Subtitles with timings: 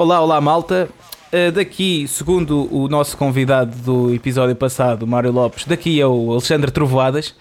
[0.00, 0.88] Olá, olá malta.
[1.30, 6.70] Uh, daqui, segundo o nosso convidado do episódio passado, Mário Lopes, daqui é o Alexandre
[6.70, 7.34] Trovoadas.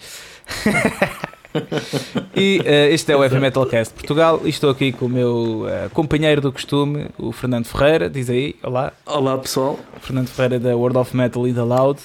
[2.36, 5.68] e uh, este é o Heavy Metal Cast Portugal e estou aqui com o meu
[5.68, 8.10] uh, companheiro do costume, o Fernando Ferreira.
[8.10, 8.92] Diz aí, olá.
[9.06, 9.80] Olá pessoal.
[10.02, 11.98] Fernando Ferreira da World of Metal e da Loud.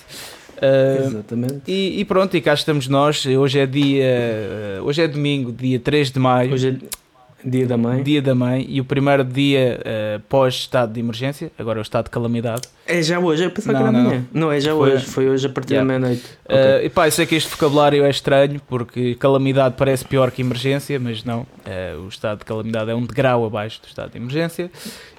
[0.58, 1.62] Uh, Exatamente.
[1.66, 3.26] E, e, pronto, e cá estamos nós.
[3.26, 4.80] Hoje é dia.
[4.84, 6.52] hoje é domingo, dia 3 de maio.
[6.52, 7.03] Hoje é
[7.44, 8.02] Dia da Mãe.
[8.02, 12.06] Dia da Mãe e o primeiro dia uh, pós-estado de emergência, agora é o estado
[12.06, 12.62] de calamidade.
[12.86, 14.24] É já hoje, eu pensava não, que era não, amanhã.
[14.32, 15.92] Não, é já foi, hoje, foi hoje a partir yeah.
[15.92, 16.24] da meia-noite.
[16.48, 16.86] Uh, okay.
[16.86, 20.98] E pá, eu sei que este vocabulário é estranho porque calamidade parece pior que emergência,
[20.98, 21.40] mas não.
[21.40, 24.70] Uh, o estado de calamidade é um degrau abaixo do estado de emergência.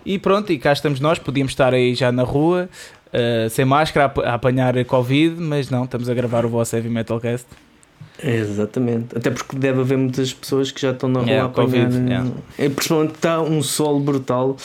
[0.04, 2.70] E pronto, e cá estamos nós, podíamos estar aí já na rua,
[3.50, 7.20] sem máscara, a, a apanhar Covid, mas não, estamos a gravar o vosso Heavy Metal
[7.20, 7.48] Cast.
[8.24, 11.86] Exatamente, até porque deve haver muitas pessoas que já estão na rua yeah, a apanhar.
[11.86, 12.30] COVID, yeah.
[12.58, 14.56] é, principalmente está um sol brutal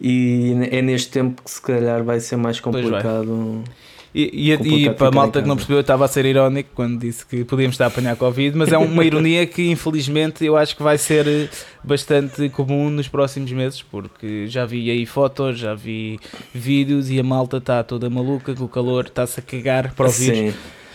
[0.00, 3.64] e é neste tempo que se calhar vai ser mais complicado.
[4.12, 6.98] E, e, e para a malta que não percebeu, eu estava a ser irónico quando
[6.98, 10.76] disse que podíamos estar a apanhar Covid, mas é uma ironia que infelizmente eu acho
[10.76, 11.48] que vai ser
[11.82, 16.18] bastante comum nos próximos meses, porque já vi aí fotos, já vi
[16.52, 20.10] vídeos e a malta está toda maluca, com o calor está-se a cagar para o
[20.10, 20.54] vírus.
[20.54, 20.54] Sim.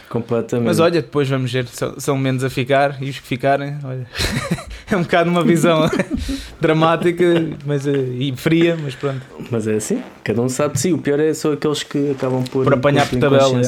[0.10, 0.68] Completamente.
[0.68, 4.06] Mas olha, depois vamos ver, são, são menos a ficar e os que ficarem, olha,
[4.90, 5.90] é um bocado uma visão
[6.62, 7.26] dramática
[7.66, 9.22] mas, eh, e fria, mas pronto.
[9.50, 10.94] Mas é assim, cada um sabe de si.
[10.94, 12.64] O pior é só aqueles que acabam por.
[12.64, 13.62] Por apanhar por tabela.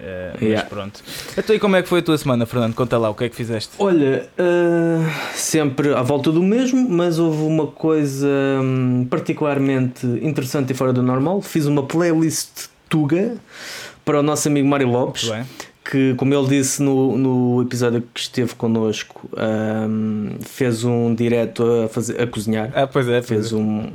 [0.00, 0.62] É, yeah.
[0.62, 1.00] Mas pronto.
[1.36, 2.74] Então, e como é que foi a tua semana, Fernando?
[2.74, 3.72] Conta lá, o que é que fizeste?
[3.78, 8.28] Olha, uh, sempre à volta do mesmo, mas houve uma coisa
[8.62, 11.42] um, particularmente interessante e fora do normal.
[11.42, 13.36] Fiz uma playlist Tuga
[14.04, 15.30] para o nosso amigo Mário Lopes
[15.90, 21.88] que, como ele disse no, no episódio que esteve connosco, um, fez um direto a,
[21.88, 22.70] fazer, a cozinhar.
[22.74, 23.22] Ah, pois é.
[23.22, 23.88] Fez um,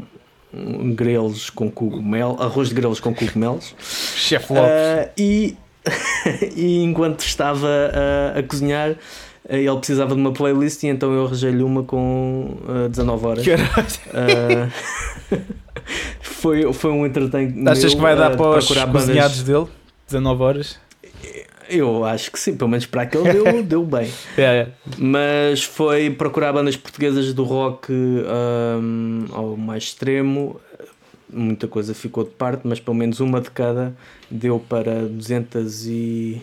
[0.52, 3.76] um grelos com cogumelo, arroz de grelos com cogumelos.
[4.18, 4.72] Chef Lopes.
[4.72, 5.56] Uh, e,
[6.58, 8.96] e enquanto estava a, a cozinhar,
[9.48, 13.46] ele precisava de uma playlist e então eu arranjei-lhe uma com uh, 19 horas.
[13.46, 15.42] Uh,
[16.22, 17.70] foi, foi um entretenimento.
[17.70, 19.68] Achas que vai dar para os cozinhados dele?
[20.08, 20.84] 19 horas?
[21.70, 24.12] Eu acho que sim, pelo menos para aquele deu, deu bem.
[24.38, 24.72] Yeah, yeah.
[24.98, 30.60] Mas foi procurar bandas portuguesas do rock um, ao mais extremo.
[31.32, 33.96] Muita coisa ficou de parte, mas pelo menos uma de cada
[34.30, 36.42] deu para 200 e,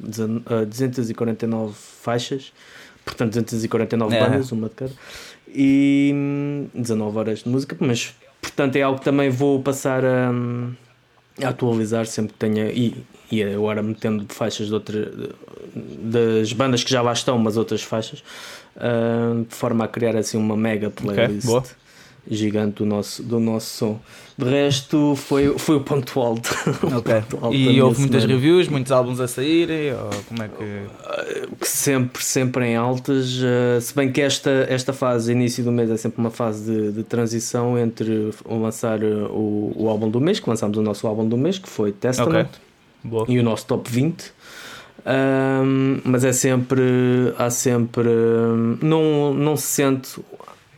[0.00, 2.52] uh, 249 faixas.
[3.04, 4.32] Portanto, 249 yeah.
[4.32, 4.92] bandas, uma de cada.
[5.46, 10.32] E 19 hum, horas de música, mas portanto é algo que também vou passar a,
[11.42, 12.70] a atualizar sempre que tenha.
[12.72, 12.96] E,
[13.30, 15.12] e agora metendo faixas de outra,
[15.74, 18.22] das bandas que já lá estão, mas outras faixas,
[18.76, 21.70] uh, de forma a criar assim uma mega playlist okay,
[22.30, 24.00] gigante do nosso, do nosso som.
[24.36, 26.50] De resto, foi, foi o ponto alto.
[26.96, 27.22] Okay.
[27.22, 28.40] ponto alto e houve muitas semana.
[28.40, 29.92] reviews, muitos álbuns a saírem?
[29.94, 30.62] Ou como é que.
[30.64, 33.34] Uh, sempre, sempre em altas.
[33.36, 36.92] Uh, se bem que esta, esta fase, início do mês, é sempre uma fase de,
[36.92, 41.36] de transição entre lançar o, o álbum do mês, que lançámos o nosso álbum do
[41.36, 42.46] mês, que foi Testament.
[42.46, 42.73] Okay
[43.04, 43.26] Boa.
[43.28, 44.32] e o nosso top 20.
[45.06, 46.82] Um, mas é sempre.
[47.38, 48.08] Há sempre.
[48.80, 50.20] Não, não se sente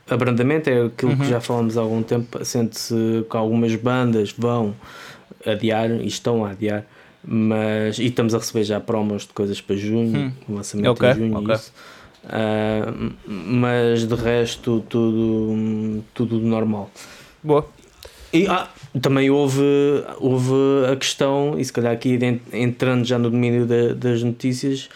[0.08, 1.18] abrandamento, é aquilo uhum.
[1.18, 2.44] que já falamos há algum tempo.
[2.44, 4.74] Sente-se que algumas bandas vão
[5.44, 6.84] adiar e estão a adiar.
[7.24, 10.32] Mas, e estamos a receber já promos de coisas para junho, hum.
[10.48, 11.38] lançamento okay, em junho.
[11.38, 11.54] Okay.
[11.56, 11.72] Isso.
[12.24, 16.90] Uh, mas de resto, tudo, tudo normal.
[17.42, 17.66] Boa.
[18.36, 18.68] E ah,
[19.00, 19.62] também houve,
[20.18, 20.54] houve
[20.92, 22.18] a questão, e se calhar aqui
[22.52, 24.88] entrando já no domínio das notícias,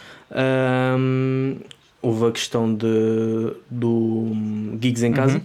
[0.98, 1.56] um,
[2.02, 4.32] houve a questão de, do
[4.80, 5.42] Gigs em Casa,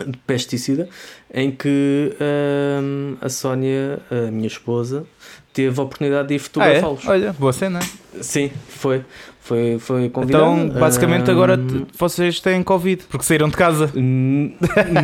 [0.00, 0.10] uhum.
[0.10, 0.88] de pesticida,
[1.32, 5.04] em que um, a Sónia, a minha esposa,
[5.52, 7.00] teve a oportunidade de ir fotografá-los.
[7.04, 7.10] Ah, é?
[7.10, 7.80] Olha, boa cena.
[8.20, 9.04] Sim, foi.
[9.42, 10.44] Foi, foi convidado.
[10.54, 11.32] Então, basicamente, um...
[11.32, 11.58] agora
[11.98, 13.90] vocês têm Covid porque saíram de casa.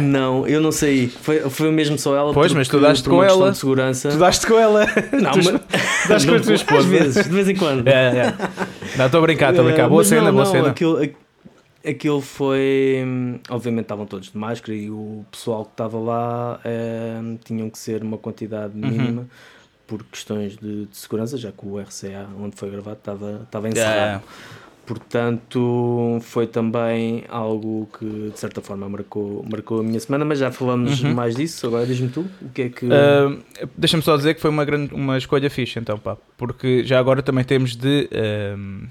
[0.01, 1.09] não, eu não saí.
[1.09, 2.33] Foi, foi mesmo só ela.
[2.33, 3.51] Pois, mas tu daste com ela.
[3.51, 4.11] De segurança.
[4.11, 4.87] Tu daste com ela.
[5.13, 6.09] Não, tu, mas.
[6.09, 6.79] daste com a tua esposa.
[6.79, 7.89] Às vezes, de vez em quando.
[7.89, 8.35] É, é.
[8.97, 9.89] Não, estou a brincar, estou a brincar.
[9.89, 10.69] Boa cena, não, boa não, cena.
[10.69, 11.01] Aquilo,
[11.85, 13.05] aquilo foi.
[13.51, 18.05] Obviamente estavam todos de máscara e o pessoal que estava lá é, tinham que ser
[18.05, 18.89] uma quantidade uhum.
[18.89, 19.21] mínima.
[19.23, 19.29] Uhum
[19.89, 23.97] por questões de, de, segurança, já que o RCA, onde foi gravado, estava, estava encerrado.
[23.97, 24.23] Yeah.
[24.87, 30.51] Portanto, foi também algo que de certa forma marcou, marcou a minha semana, mas já
[30.51, 31.13] falamos uhum.
[31.13, 31.67] mais disso.
[31.67, 32.87] Agora diz-me tu o que é que.
[32.87, 33.43] Uh,
[33.77, 37.23] Deixa-me só dizer que foi uma, grande, uma escolha fixe, então, pá, porque já agora
[37.23, 38.09] também temos de.
[38.13, 38.87] Uh,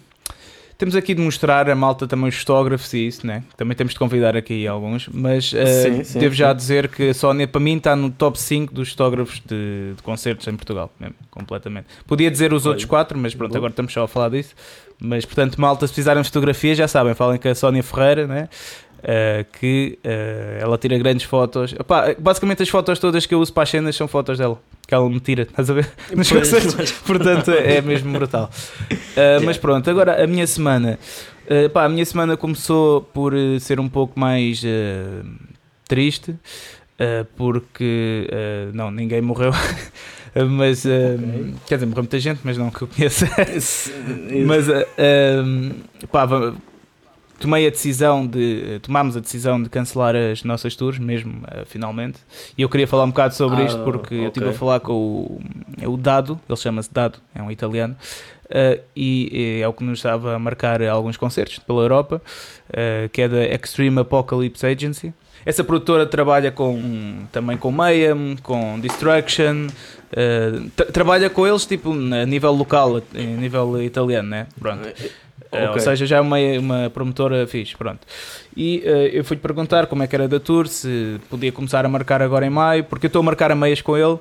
[0.78, 3.44] temos aqui de mostrar a malta também os fotógrafos e isso, né?
[3.56, 6.40] Também temos de convidar aqui alguns, mas uh, sim, sim, devo sim.
[6.40, 10.04] já dizer que a Sony para mim está no top 5 dos fotógrafos de, de
[10.04, 11.88] concertos em Portugal, mesmo, completamente.
[12.06, 14.54] Podia dizer os Olha, outros quatro, mas pronto, agora estamos só a falar disso.
[15.00, 18.50] Mas portanto, malta, se precisarem de fotografia, já sabem, falem com a Sónia Ferreira, né?
[18.98, 21.74] Uh, que uh, ela tira grandes fotos.
[21.74, 24.94] Epá, basicamente, as fotos todas que eu uso para as cenas são fotos dela, que
[24.94, 25.90] ela me tira, estás a ver?
[26.16, 26.92] Nos concertos.
[26.92, 28.50] Portanto, é mesmo brutal.
[28.92, 29.46] Uh, yeah.
[29.46, 31.00] Mas pronto, agora a minha semana.
[31.74, 34.62] Pá, a minha semana começou por ser um pouco mais
[35.88, 36.36] triste,
[37.38, 38.28] porque
[38.74, 39.54] não, ninguém morreu.
[40.50, 41.56] mas okay.
[41.66, 43.30] quer dizer, morreu muita gente, mas não que eu conheça.
[44.46, 44.68] mas
[46.12, 46.28] pá,
[47.40, 52.20] tomei a decisão de tomámos a decisão de cancelar as nossas tours mesmo uh, finalmente
[52.58, 54.26] e eu queria falar um bocado sobre ah, isto porque okay.
[54.26, 55.42] eu estive a falar com o,
[55.80, 57.96] é o Dado ele chama-se Dado é um italiano
[58.46, 62.22] uh, e, e, é o que nos estava a marcar alguns concertos pela Europa
[62.70, 65.14] uh, que é da Extreme Apocalypse Agency
[65.48, 72.26] essa produtora trabalha com também com Mayhem, com Destruction, uh, trabalha com eles tipo a
[72.26, 74.48] nível local, a nível italiano, né?
[74.60, 74.90] Pronto.
[75.52, 75.68] Okay.
[75.68, 78.00] Ou seja, já é uma, uma promotora fixe, pronto.
[78.56, 81.90] E uh, eu fui-lhe perguntar como é que era da tour, se podia começar a
[81.90, 84.20] marcar agora em maio, porque eu estou a marcar a meias com ele.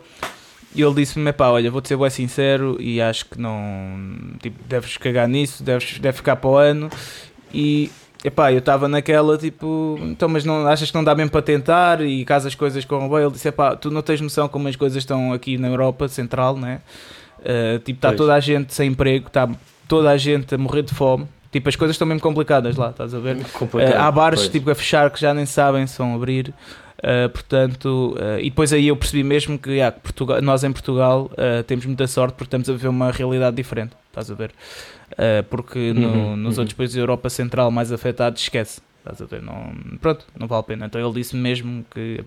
[0.75, 3.56] E ele disse-me: pá, olha, vou-te ser bem sincero e acho que não.
[4.43, 6.90] Tipo, deves cagar nisso, deves, deve ficar para o ano.
[7.52, 7.90] E
[8.22, 12.02] epá, eu estava naquela tipo, então, mas não achas que não dá mesmo para tentar?
[12.02, 14.76] E caso as coisas corram bem, ele disse: epá, tu não tens noção como as
[14.76, 16.81] coisas estão aqui na Europa Central, né?
[17.38, 19.49] Uh, tipo, está toda a gente sem emprego, está
[19.88, 21.26] toda a gente a morrer de fome.
[21.50, 23.36] Tipo, as coisas estão mesmo complicadas lá, estás a ver?
[23.36, 26.52] Uh, há bares tipo, a fechar que já nem sabem se vão abrir.
[26.98, 31.30] Uh, portanto, uh, e depois aí eu percebi mesmo que yeah, Portugal, nós em Portugal
[31.66, 34.52] temos muita sorte porque estamos a ver uma realidade diferente, estás a ver?
[35.48, 36.62] porque no, uhum, nos uhum.
[36.62, 38.80] outros países da Europa Central mais afetados, esquece.
[39.06, 39.41] Estás a ver?
[39.41, 40.87] Não, pronto, não vale a pena.
[40.87, 42.20] Então ele disse mesmo que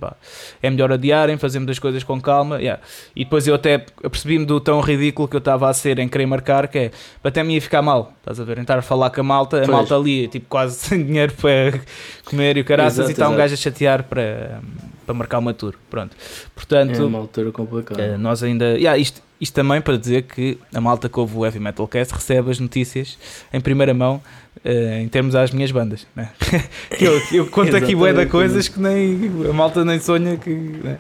[0.62, 2.58] é melhor adiarem, fazemos as coisas com calma.
[2.58, 2.82] Yeah.
[3.14, 6.26] E depois eu até percebi-me do tão ridículo que eu estava a ser em querer
[6.26, 6.92] marcar, que é
[7.22, 8.14] até me ia ficar mal.
[8.20, 8.56] Estás a ver?
[8.56, 9.70] Tentar falar com a malta, a pois.
[9.72, 11.82] malta ali, tipo, quase sem dinheiro para
[12.24, 14.62] comer e o caraças, exato, e está um gajo a chatear para,
[15.10, 15.74] para marcar uma tour.
[15.90, 16.16] Pronto.
[16.54, 18.00] Portanto, é uma altura complicada.
[18.00, 18.78] Eh, nós ainda.
[18.78, 22.14] Yeah, isto, isto também para dizer que a malta que ouve o Heavy Metal Cast
[22.14, 23.18] recebe as notícias
[23.52, 24.22] em primeira mão
[24.66, 26.06] Uh, em termos às minhas bandas.
[26.14, 26.30] Né?
[27.00, 30.98] eu, eu conto aqui bué de coisas que nem a malta nem sonha que, né?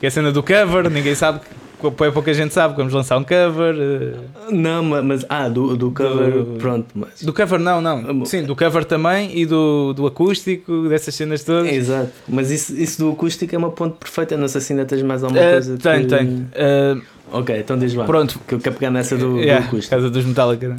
[0.00, 3.24] que é a cena do cover, ninguém sabe que pouca gente sabe vamos lançar um
[3.24, 3.74] cover.
[3.74, 4.54] Uh...
[4.54, 6.86] Não, mas ah, do, do cover, do, pronto.
[6.94, 7.22] Mas...
[7.22, 8.24] Do cover, não, não.
[8.24, 11.72] Sim, do cover também e do, do acústico, dessas cenas todas.
[11.72, 14.36] exato, mas isso, isso do acústico é uma ponte perfeita.
[14.36, 15.78] Não sei se ainda tens mais alguma uh, coisa.
[15.78, 16.06] Tem, que...
[16.06, 16.28] tem.
[16.28, 17.02] Uh...
[17.32, 18.04] Ok, então diz lá.
[18.04, 18.38] Pronto.
[18.46, 19.96] Que eu quero pegar nessa do, yeah, do acústico.
[19.96, 20.76] Casa dos Metallica, né?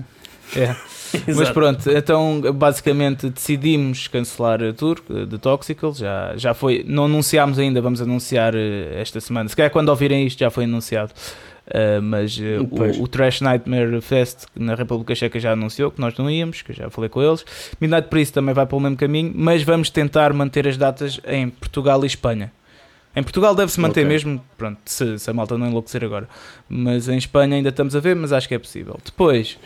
[0.56, 0.80] Yeah.
[1.36, 5.94] Mas pronto, então basicamente decidimos cancelar a tour de Toxical.
[5.94, 9.50] Já, já foi, não anunciámos ainda, vamos anunciar eh, esta semana.
[9.50, 11.12] Se calhar quando ouvirem isto já foi anunciado.
[11.66, 16.14] Uh, mas uh, o, o, Trash Nightmare Fest na República Checa já anunciou que nós
[16.18, 17.46] não íamos, que eu já falei com eles.
[17.80, 22.04] Midnight Priest também vai pelo mesmo caminho, mas vamos tentar manter as datas em Portugal
[22.04, 22.52] e Espanha.
[23.16, 24.10] Em Portugal deve-se manter okay.
[24.10, 26.28] mesmo, pronto, se, se, a malta não enlouquecer agora.
[26.68, 29.00] Mas em Espanha ainda estamos a ver, mas acho que é possível.
[29.06, 29.58] Depois,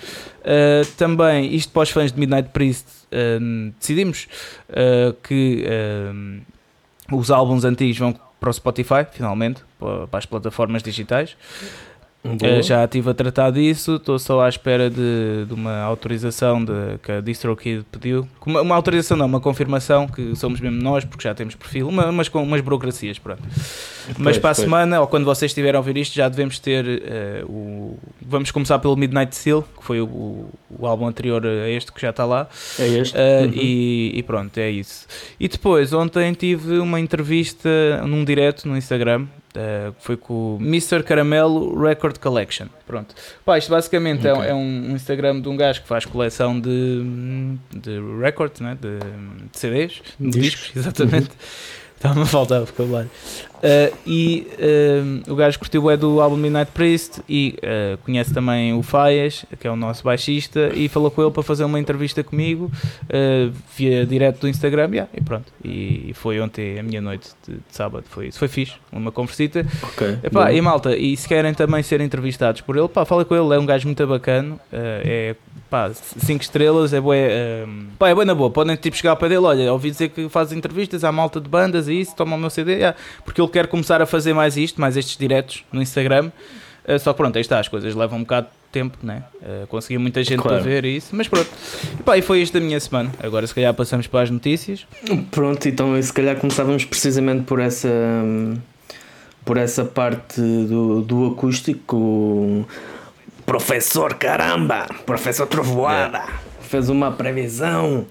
[0.42, 4.28] uh, também, isto para os fãs de Midnight Priest, uh, decidimos
[4.70, 5.66] uh, que
[7.12, 11.38] os álbuns antigos vão para o Spotify, finalmente, para, para as plataformas digitais.
[12.24, 16.98] Uh, já estive a tratar disso, estou só à espera de, de uma autorização de,
[17.02, 18.28] que a DistroKid pediu.
[18.46, 22.12] Uma, uma, autorização não, uma confirmação que somos mesmo nós, porque já temos perfil, uma,
[22.12, 23.42] mas com umas burocracias, pronto.
[24.06, 26.86] Pois, mas para a semana, ou quando vocês estiverem a ouvir isto, já devemos ter
[26.86, 28.00] uh, o...
[28.22, 32.10] Vamos começar pelo Midnight Seal, que foi o, o álbum anterior a este que já
[32.10, 32.48] está lá.
[32.78, 33.16] É este.
[33.16, 33.52] Uh, uhum.
[33.54, 35.08] e, e, pronto, é isso.
[35.40, 37.70] E depois, ontem tive uma entrevista
[38.06, 41.02] num direto no Instagram Uh, foi com o Mr.
[41.02, 42.68] Caramelo Record Collection.
[42.86, 43.16] Pronto.
[43.44, 44.46] Pá, isto basicamente é okay.
[44.46, 47.02] é, é, um Instagram de um gajo que faz coleção de,
[47.74, 48.78] de records, né?
[48.80, 49.00] de,
[49.50, 51.32] de CDs, de discos, discos exatamente.
[51.98, 53.10] Estava-me a faltar vocabulário.
[53.58, 58.72] Uh, e uh, o gajo curtiu é do álbum Midnight Priest e uh, conhece também
[58.72, 62.24] o Faias, que é o nosso baixista, e falou com ele para fazer uma entrevista
[62.24, 62.72] comigo
[63.76, 64.90] via direto do Instagram.
[64.92, 65.52] Yeah, e pronto.
[65.64, 68.06] E, e, foi ontem a minha noite de, de, sábado.
[68.08, 68.38] Foi isso.
[68.38, 68.76] Foi fixe.
[68.92, 69.66] Uma conversita.
[69.94, 73.36] Okay, Epá, e malta, e se querem também ser entrevistados por ele, pá, fala com
[73.36, 73.56] ele.
[73.56, 74.60] É um gajo muito bacana.
[74.72, 75.36] é
[75.70, 77.66] pá, 5 estrelas, é boa, é,
[77.98, 78.50] pá, é boa na boa.
[78.50, 81.88] Podem tipo chegar para dele, olha, ouvi dizer que faz entrevistas à malta de bandas
[81.88, 82.98] e isso, toma o meu CD, yeah.
[83.24, 86.32] porque ele quer começar a fazer mais isto, mais estes diretos no Instagram.
[86.88, 89.24] Uh, só que pronto, aí está, as coisas levam um bocado de tempo, né?
[89.42, 90.58] Uh, conseguia muita gente claro.
[90.58, 91.50] para ver isso, mas pronto.
[92.00, 93.12] E, pá, e foi isto da minha semana.
[93.22, 94.88] Agora, se calhar, passamos para as notícias.
[95.30, 97.90] Pronto, então, se calhar, começávamos precisamente por essa.
[99.44, 102.66] Por essa parte do, do acústico,
[103.48, 106.24] professor caramba, professor Trovoada, é.
[106.64, 108.06] fez uma previsão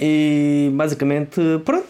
[0.00, 1.86] e basicamente, pronto,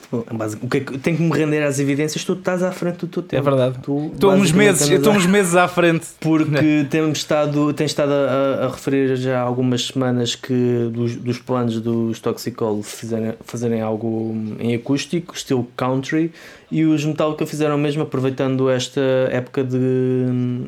[0.61, 3.07] o que, é que tem que me render às evidências, tu estás à frente do
[3.07, 3.41] teu tempo.
[3.41, 3.79] É verdade.
[3.79, 6.09] estou uns meses, estou uns meses à frente.
[6.21, 11.39] Porque temos estado, tens estado a, a, referir já há algumas semanas que dos, dos
[11.39, 16.31] planos dos Toxicol fizerem, fazerem algo em acústico, estilo country,
[16.71, 19.79] e os Metallica fizeram mesmo aproveitando esta época de,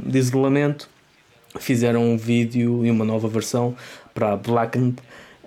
[0.07, 0.89] de isolamento,
[1.59, 3.75] fizeram um vídeo e uma nova versão
[4.13, 4.97] para a Blackened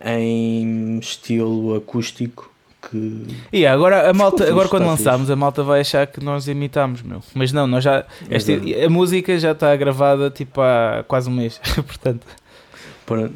[0.04, 2.52] em estilo acústico.
[2.90, 3.26] Que...
[3.52, 7.22] E agora a malta, agora quando lançarmos, a malta vai achar que nós imitamos, meu.
[7.34, 11.60] Mas não, nós já esta, a música já está gravada tipo há quase um mês,
[11.76, 12.26] portanto.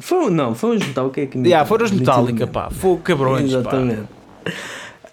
[0.00, 4.06] Foi, não, foi os Metallica que yeah, foram os Metallica, pá, foi cabrões, Exatamente.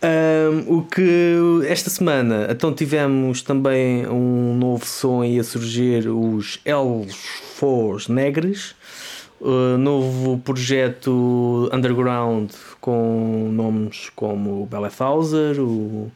[0.01, 6.60] Um, o que esta semana então tivemos também um novo som aí a surgir os
[6.63, 8.75] Elfos Negres
[9.41, 12.51] Uh, novo projeto underground
[12.82, 16.12] com nomes como o Bellethauser, o,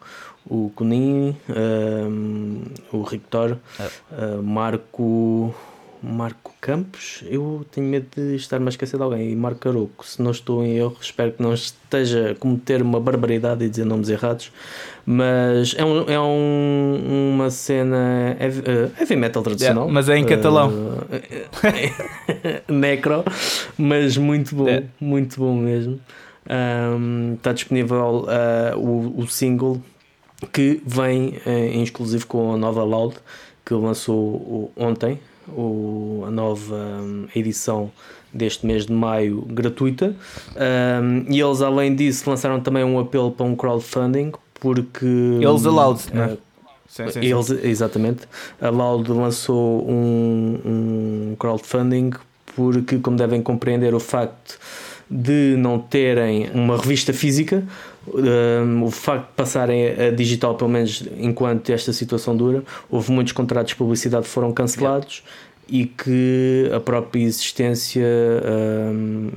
[0.46, 3.56] o Kunin, um, o Rictor,
[4.12, 5.56] uh, Marco.
[6.04, 9.32] Marco Campos, eu tenho medo de estar-me a esquecer de alguém.
[9.32, 13.00] E Marco Caroco, se não estou em erro, espero que não esteja a cometer uma
[13.00, 14.52] barbaridade e dizer nomes errados.
[15.06, 19.84] Mas é, um, é um, uma cena heavy, uh, heavy metal tradicional.
[19.84, 20.70] Yeah, mas é em catalão.
[20.70, 21.08] Uh,
[22.68, 23.24] necro,
[23.78, 24.86] mas muito bom, yeah.
[25.00, 26.02] muito bom mesmo.
[26.50, 29.82] Um, está disponível uh, o, o single
[30.52, 33.16] que vem em exclusivo com a nova Loud
[33.66, 37.92] que lançou ontem, o, a nova um, edição
[38.34, 40.16] deste mês de maio gratuita.
[40.56, 45.06] Um, e eles, além disso, lançaram também um apelo para um crowdfunding, porque.
[45.06, 46.38] Eles allowed, uh, né?
[46.88, 47.60] Sim, sim, eles, sim.
[47.64, 48.28] Exatamente.
[48.62, 52.12] A Loud lançou um, um crowdfunding
[52.56, 54.60] porque, como devem compreender, o facto
[55.14, 57.64] de não terem uma revista física,
[58.08, 63.32] um, o facto de passarem a digital, pelo menos enquanto esta situação dura, houve muitos
[63.32, 65.24] contratos de publicidade que foram cancelados.
[65.66, 69.30] E que a própria existência um,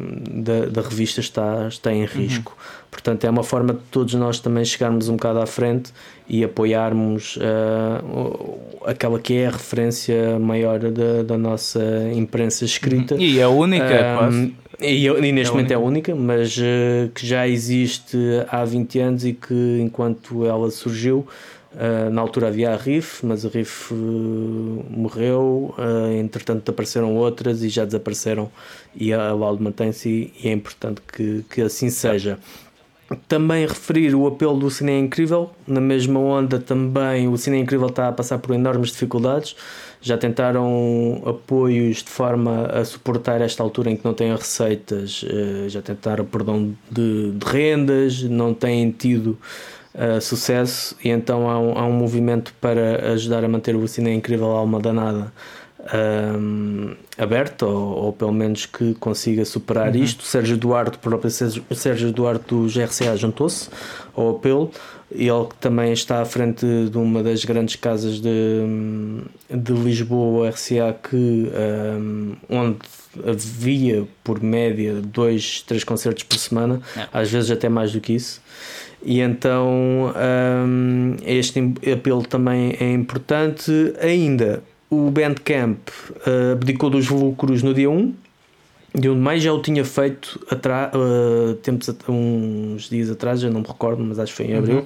[0.42, 2.50] da, da, revista está, está em risco.
[2.50, 2.86] Uhum.
[2.90, 5.92] Portanto, é uma forma de todos nós também chegarmos um bocado à frente
[6.28, 11.80] e apoiarmos uh, aquela que é a referência maior da, da nossa
[12.12, 13.14] imprensa escrita.
[13.14, 13.20] Uhum.
[13.20, 16.10] E é a única, um, e, e, neste é momento é única.
[16.10, 18.16] é única, mas uh, que já existe
[18.48, 21.26] há 20 anos e que enquanto ela surgiu
[21.76, 23.94] Uh, na altura havia a RIF, mas a RIF uh,
[24.88, 25.74] morreu,
[26.18, 28.50] entretanto apareceram outras e já desapareceram
[28.94, 32.38] e a Laude mantém-se e é importante que, que assim seja.
[33.28, 38.08] Também referir o apelo do Cine Incrível, na mesma onda também o Cine Incrível está
[38.08, 39.54] a passar por enormes dificuldades,
[40.06, 45.24] já tentaram apoios de forma a suportar esta altura em que não têm receitas,
[45.68, 49.36] já tentaram perdão de, de rendas, não têm tido
[49.94, 54.14] uh, sucesso e então há um, há um movimento para ajudar a manter o Cine
[54.14, 55.32] Incrível Alma Danada
[55.94, 60.02] um, aberto ou, ou, pelo menos que consiga superar uhum.
[60.02, 60.24] isto.
[60.24, 63.68] Sérgio Duarte, o próprio Sérgio, Sérgio Duarte do GRCA juntou-se
[64.14, 64.70] ao apelo.
[65.10, 68.60] Ele também está à frente de uma das grandes casas de,
[69.48, 71.48] de Lisboa, RCA, que,
[71.96, 72.78] um, onde
[73.24, 77.06] havia por média dois, três concertos por semana, é.
[77.12, 78.42] às vezes até mais do que isso.
[79.02, 81.60] E então um, este
[81.92, 83.70] apelo também é importante.
[84.00, 88.25] Ainda, o Bandcamp uh, abdicou dos lucros no dia 1
[88.98, 93.66] de onde mais já o tinha feito uh, tempos, uns dias atrás, já não me
[93.66, 94.78] recordo, mas acho que foi em abril.
[94.78, 94.84] Uhum.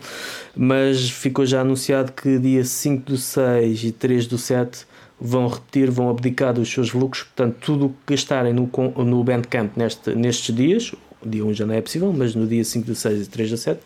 [0.56, 4.84] Mas ficou já anunciado que dia 5 do 6 e 3 do 7
[5.20, 7.22] vão repetir, vão abdicar dos seus lucros.
[7.22, 10.92] Portanto, tudo o que gastarem no, no Bandcamp neste, nestes dias,
[11.24, 13.50] o dia 1 já não é possível, mas no dia 5 do 6 e 3
[13.50, 13.80] do 7,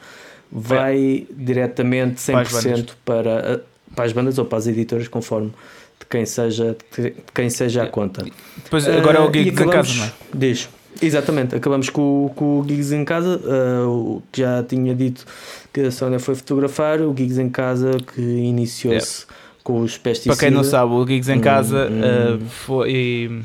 [0.51, 1.35] vai é.
[1.37, 3.65] diretamente 100% para, para,
[3.95, 5.53] para as bandas ou para as editoras, conforme
[6.01, 8.25] de quem seja, de quem seja a conta.
[8.63, 10.13] Depois, agora é o Gigs em casa, não é?
[10.35, 10.69] Diz.
[11.03, 15.27] Exatamente, acabamos com, com o Gigs em casa, uh, que já tinha dito
[15.73, 19.27] que a Sónia foi fotografar, o Gigs em casa que iniciou-se
[19.65, 20.39] com os pesticidas.
[20.39, 22.37] Para quem não sabe, o Gigs em casa hum, hum.
[22.37, 23.45] Uh, foi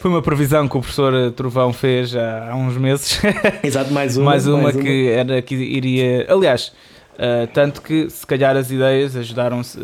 [0.00, 3.20] foi uma previsão que o professor Trovão fez há, há uns meses.
[3.62, 4.30] Exato, mais uma.
[4.30, 5.12] mais uma mais que uma.
[5.12, 6.26] era que iria.
[6.28, 6.72] Aliás,
[7.12, 9.82] Uh, tanto que se calhar as ideias ajudaram-se uh,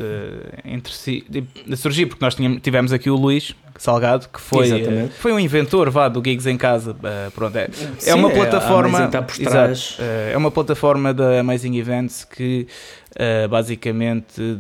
[0.65, 1.27] entre si
[1.71, 5.39] a surgir, porque nós tínhamos, tivemos aqui o Luís Salgado, que foi, uh, foi um
[5.39, 6.97] inventor vá, do Gigs em Casa.
[7.35, 9.05] pronto, é, Sim, é uma plataforma.
[9.05, 9.97] Está por trás.
[9.99, 12.67] Exato, é uma plataforma da Amazing Events que
[13.51, 14.59] basicamente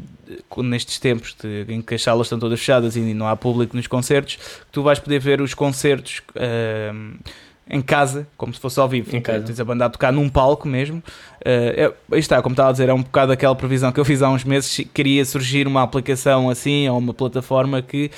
[0.58, 3.86] nestes tempos de, em que as salas estão todas fechadas e não há público nos
[3.86, 4.38] concertos,
[4.70, 6.22] tu vais poder ver os concertos
[7.70, 9.10] em casa, como se fosse ao vivo.
[9.10, 11.02] Tens a banda a tocar num palco mesmo.
[11.40, 14.22] Uh, é, está, como estava a dizer, é um bocado aquela previsão que eu fiz
[14.22, 14.84] há uns meses.
[14.92, 18.10] Queria surgir uma aplicação assim, ou uma plataforma que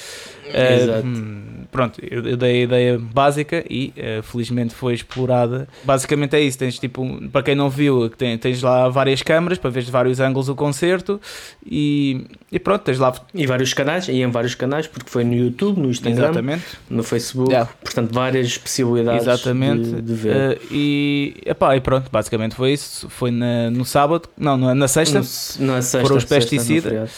[0.53, 1.07] Exato.
[1.07, 5.69] Uh, pronto, eu, eu, dei a ideia básica e uh, felizmente foi explorada.
[5.85, 9.83] Basicamente é isso: tens tipo, para quem não viu, tens lá várias câmaras para ver
[9.83, 11.21] de vários ângulos o concerto
[11.65, 13.13] e, e pronto, tens lá.
[13.35, 16.65] E vários canais, e em vários canais, porque foi no YouTube, no Instagram, Exatamente.
[16.89, 17.71] no Facebook, yeah.
[17.83, 19.91] portanto, várias possibilidades Exatamente.
[19.91, 20.57] De, de ver.
[20.57, 23.09] Uh, e, epá, e pronto, basicamente foi isso.
[23.11, 25.21] Foi na, no sábado, não, na sexta,
[25.59, 27.11] no, na sexta foram os pesticidas.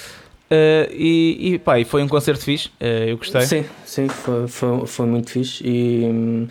[0.53, 3.41] Uh, e, e, pá, e foi um concerto fixe, uh, eu gostei.
[3.41, 5.67] Sim, sim, foi, foi, foi muito fixe.
[5.67, 6.47] E hum,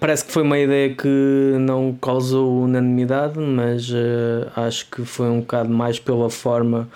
[0.00, 5.40] parece que foi uma ideia que não causou unanimidade, mas uh, acho que foi um
[5.40, 6.88] bocado mais pela forma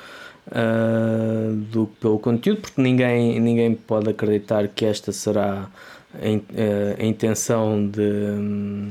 [1.70, 5.68] do que pelo conteúdo, porque ninguém, ninguém pode acreditar que esta será
[6.14, 8.00] a, a intenção de.
[8.00, 8.90] Um,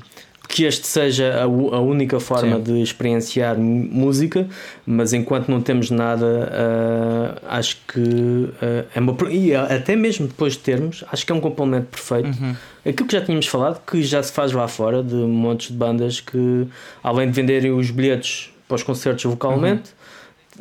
[0.50, 2.64] que este seja a, a única forma Sim.
[2.64, 4.48] de experienciar música,
[4.84, 9.16] mas enquanto não temos nada, uh, acho que uh, é uma.
[9.30, 12.36] E até mesmo depois de termos, acho que é um complemento perfeito.
[12.42, 12.56] Uhum.
[12.84, 16.20] Aquilo que já tínhamos falado, que já se faz lá fora, de montes de bandas
[16.20, 16.68] que,
[17.04, 19.92] além de venderem os bilhetes para os concertos vocalmente.
[19.92, 20.00] Uhum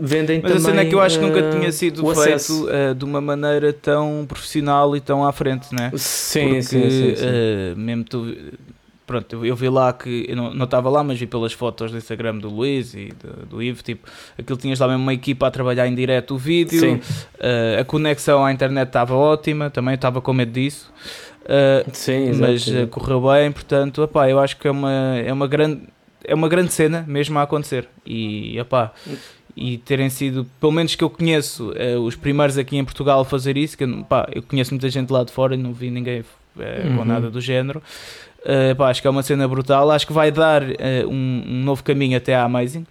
[0.00, 0.66] vendem Mas também.
[0.66, 3.73] A cena é que eu acho que nunca tinha sido feito uh, de uma maneira
[3.73, 5.90] tão profissional e tão à frente, né?
[5.97, 7.16] Sim, Porque, sim, sim.
[7.16, 7.75] sim.
[7.76, 8.37] Mesmo tu
[9.09, 12.37] pronto, eu, vi lá que eu não estava lá, mas vi pelas fotos do Instagram
[12.37, 14.07] do Luís e do, do Ivo, tipo,
[14.38, 18.45] aquilo tinhas lá mesmo uma equipa a trabalhar em direto o vídeo, uh, a conexão
[18.45, 20.93] à internet estava ótima, também estava com medo disso.
[21.45, 25.49] Uh, Sim, mas uh, correu bem, portanto, epá, eu acho que é uma, é uma
[25.49, 25.81] grande
[26.25, 28.92] é uma grande cena mesmo a acontecer e epá,
[29.57, 33.25] e terem sido, pelo menos que eu conheço, uh, os primeiros aqui em Portugal a
[33.25, 36.21] fazer isso, que epá, eu conheço muita gente lá de fora e não vi ninguém
[36.21, 36.25] uh,
[36.59, 36.99] uhum.
[36.99, 37.83] com nada do género.
[38.40, 39.90] Uh, pá, acho que é uma cena brutal.
[39.90, 40.74] Acho que vai dar uh,
[41.09, 42.87] um, um, novo caminho até à Amazing,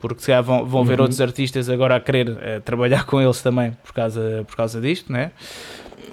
[0.00, 0.86] porque se vão, vão uhum.
[0.86, 4.80] ver outros artistas agora a querer uh, trabalhar com eles também por causa, por causa
[4.80, 5.30] disto, né?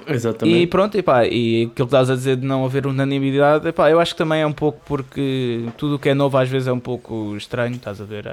[0.07, 0.61] Exatamente.
[0.61, 3.89] E pronto, e, pá, e aquilo que estás a dizer de não haver unanimidade, epá,
[3.89, 6.67] eu acho que também é um pouco porque tudo o que é novo às vezes
[6.67, 8.25] é um pouco estranho, estás a ver?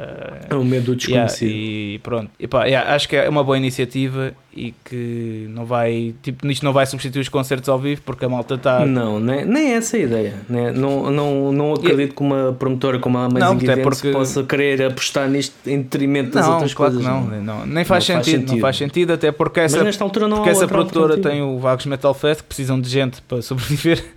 [0.49, 1.51] É o medo do desconhecido.
[1.51, 6.15] Yeah, e pronto, epá, yeah, acho que é uma boa iniciativa e que não vai,
[6.23, 8.87] tipo, nisto não vai substituir os concertos ao vivo porque a malta está.
[8.87, 10.35] Não, nem, nem é essa a ideia.
[10.49, 10.71] Né?
[10.73, 14.13] Não, não, não acredito que uma promotora como a Amazing não, Events porque...
[14.13, 17.11] possa querer apostar nisto em detrimento das não, outras claro coisas.
[17.11, 19.77] Não, não, não, nem faz, não sentido, faz sentido, não faz sentido, até porque essa,
[19.77, 22.89] Mas nesta altura não porque essa produtora tem o Vagos Metal Fest que precisam de
[22.89, 24.05] gente para sobreviver.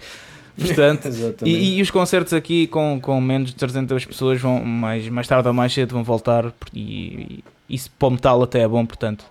[0.60, 1.08] Portanto,
[1.46, 5.48] e, e, os concertos aqui com, com menos de 300 pessoas vão mais, mais tarde
[5.48, 9.26] ou mais cedo vão voltar e, e isso para o metal até é bom, portanto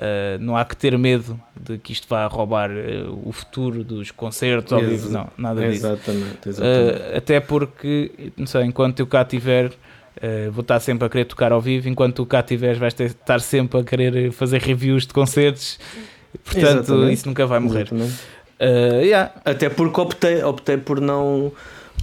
[0.00, 4.10] uh, não há que ter medo de que isto vá roubar uh, o futuro dos
[4.10, 5.86] concertos ao vivo, não, nada disso.
[5.86, 6.98] Exatamente, exatamente.
[6.98, 9.72] Uh, até porque, não sei, enquanto eu cá tiver,
[10.52, 13.40] vou estar sempre a querer tocar ao vivo, enquanto tu cá tiveres vais ter, estar
[13.40, 15.78] sempre a querer fazer reviews de concertos,
[16.44, 17.12] portanto exatamente.
[17.12, 17.88] isso nunca vai morrer.
[19.02, 19.32] Yeah.
[19.42, 21.50] Até porque optei, optei por não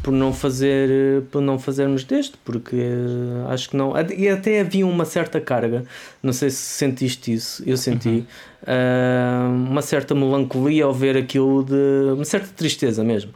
[0.07, 3.93] por não fazer por não fazermos deste porque uh, acho que não.
[4.17, 5.83] E até havia uma certa carga.
[6.23, 7.61] Não sei se sentiste isso.
[7.67, 8.07] Eu senti.
[8.07, 8.25] Uhum.
[8.63, 13.33] uh, uma certa melancolia ao ver aquilo de uma certa tristeza mesmo.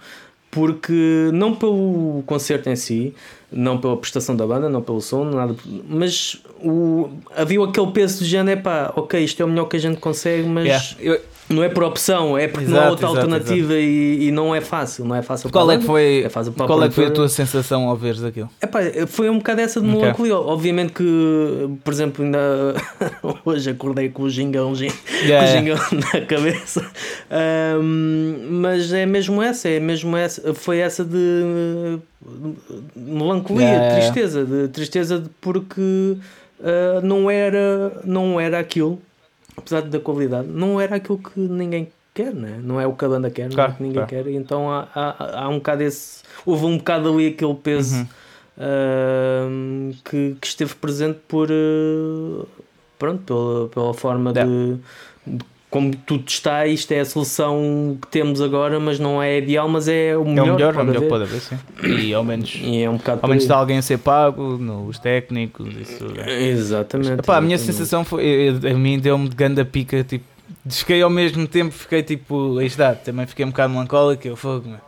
[0.49, 3.13] Porque não pelo concerto em si
[3.51, 5.53] não pela prestação da banda não pelo som nada
[5.89, 9.75] mas o, havia aquele peso de género é pá ok isto é o melhor que
[9.75, 10.95] a gente consegue mas yeah.
[10.99, 11.21] eu,
[11.53, 13.91] não é por opção, é porque exato, não há outra exato, alternativa exato.
[13.91, 15.49] E, e, não é fácil, não é fácil.
[15.49, 16.29] Qual é que foi, é
[16.65, 18.49] qual é que foi a tua sensação ao veres aquilo?
[18.61, 20.37] Epá, foi um bocado essa de melancolia.
[20.37, 20.51] Okay.
[20.53, 22.39] Obviamente que, por exemplo, ainda
[23.45, 25.45] hoje acordei com o gingão, yeah.
[25.45, 25.77] com o gingão
[26.13, 26.85] na cabeça.
[27.81, 31.99] Um, mas é mesmo essa, é mesmo essa, foi essa de
[32.95, 33.95] melancolia, yeah.
[33.95, 39.01] tristeza, de tristeza de porque uh, não era não era aquilo
[39.55, 42.59] apesar da qualidade, não era aquilo que ninguém quer, né?
[42.61, 44.09] não é o que a banda quer, claro, não é o que ninguém claro.
[44.09, 46.23] quer, e então há, há, há, um bocado esse.
[46.45, 48.07] Houve um bocado ali aquele peso uhum.
[48.57, 51.49] uh, que, que, esteve presente por.
[51.49, 52.47] Uh,
[52.97, 54.41] pronto, pela, pela forma de,
[55.25, 59.67] de, como tudo está, isto é a solução que temos agora, mas não é ideal,
[59.69, 60.47] mas é o melhor.
[60.47, 61.09] É o melhor, pode o melhor haver.
[61.09, 61.57] pode haver, sim.
[62.03, 65.73] E ao menos, E é um ao menos está alguém a ser pago, nos técnicos,
[65.75, 66.05] isso.
[66.23, 66.43] é.
[66.49, 67.21] Exatamente.
[67.21, 70.25] Epá, a minha sensação foi, a mim deu-me de ganda pica, tipo,
[70.69, 74.67] cheguei ao mesmo tempo, fiquei tipo, aí está, também fiquei um bocado melancólico, eu fogo,
[74.67, 74.79] meu.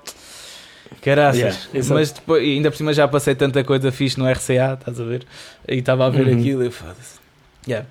[1.01, 4.99] Caraças, Yeah, mas depois, ainda por cima já passei tanta coisa fixe no RCA, estás
[5.01, 5.25] a ver?
[5.67, 6.39] E estava a ver Uhum.
[6.39, 7.19] aquilo e foda-se.
[7.67, 7.87] Yeah.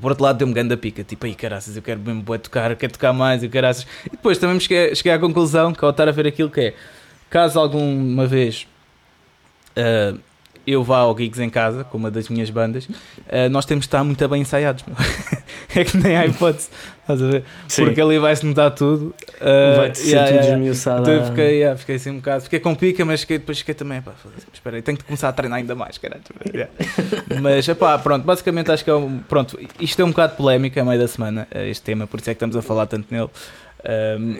[0.00, 2.92] Por outro lado, deu-me ganda pica, tipo, aí caraças, eu quero mesmo bué tocar, quero
[2.92, 3.86] tocar mais, e caraças.
[4.06, 6.74] E depois também cheguei, cheguei à conclusão que ao estar a ver aquilo que é,
[7.28, 8.66] caso alguma vez
[9.78, 10.14] ah,
[10.66, 12.88] eu vá ao Gigs em casa, com uma das minhas bandas,
[13.30, 14.84] ah, nós temos de estar muito bem ensaiados.
[15.74, 16.68] é que nem há hipótese,
[17.00, 17.44] estás a ver?
[17.66, 17.84] Sim.
[17.84, 19.14] Porque ali vai-se notar tudo.
[19.40, 20.54] Ah, Vai-te ser yeah, tudo yeah.
[20.54, 21.02] esmiuçado.
[21.02, 23.74] Então eu fiquei, yeah, fiquei assim um bocado, fiquei com pica, mas fiquei, depois fiquei
[23.74, 24.12] também, pá,
[24.52, 26.22] espera aí, tenho que começar a treinar ainda mais, caralho.
[26.52, 26.72] Yeah.
[27.42, 30.84] mas, epá, pronto, basicamente acho que é um, pronto, isto é um bocado polémico a
[30.84, 33.28] meio da semana, eh, este tema, por isso é que estamos a falar tanto nele.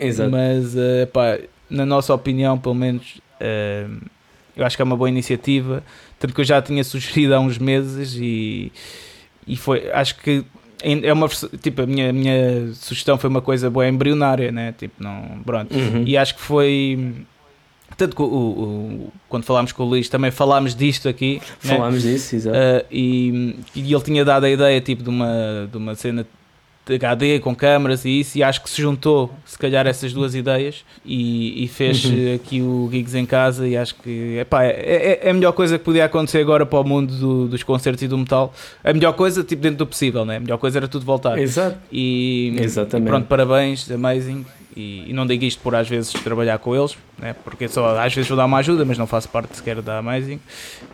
[0.01, 0.29] Exato.
[0.29, 1.37] Mas, epá,
[1.69, 3.99] na nossa opinião, pelo menos, ahm,
[4.55, 5.83] eu acho que é uma boa iniciativa,
[6.19, 8.71] tanto que eu já tinha sugerido há uns meses e,
[9.47, 10.43] e foi, acho que
[10.81, 11.27] é uma
[11.61, 16.03] tipo a minha, minha sugestão foi uma coisa boa embrionária né tipo não pronto Uhum.
[16.05, 17.13] e acho que foi
[17.97, 21.75] tanto que o, o- quando falámos com o Luís também falámos disto aqui né?
[21.75, 22.57] Falámos disso, exato.
[22.57, 26.25] Uh, e, e ele tinha dado a ideia tipo de uma, de uma cena
[26.93, 30.83] HD com câmaras e isso, e acho que se juntou se calhar essas duas ideias
[31.05, 32.13] e, e fez Uhum.
[32.17, 35.51] eh, aqui o Gigs em casa e acho que epá, é, é, é a melhor
[35.53, 38.53] coisa que podia acontecer agora para o mundo do- dos concertos e do metal.
[38.83, 40.37] A melhor coisa, tipo, dentro do possível, né?
[40.37, 41.37] A melhor coisa era tudo voltar.
[41.37, 41.77] Exato.
[41.91, 43.07] E Exatamente.
[43.09, 44.45] pronto, parabéns, amazing.
[44.79, 47.33] E, e não digo isto por às vezes trabalhar com eles, né?
[47.43, 50.39] porque só às vezes vou dar uma ajuda, mas não faço parte sequer da Amazing.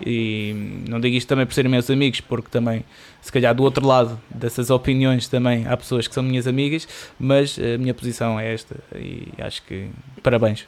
[0.05, 2.83] E não digo isto também por serem meus amigos, porque também,
[3.21, 6.87] se calhar do outro lado dessas opiniões, também há pessoas que são minhas amigas,
[7.19, 9.87] mas a minha posição é esta e acho que
[10.23, 10.65] parabéns.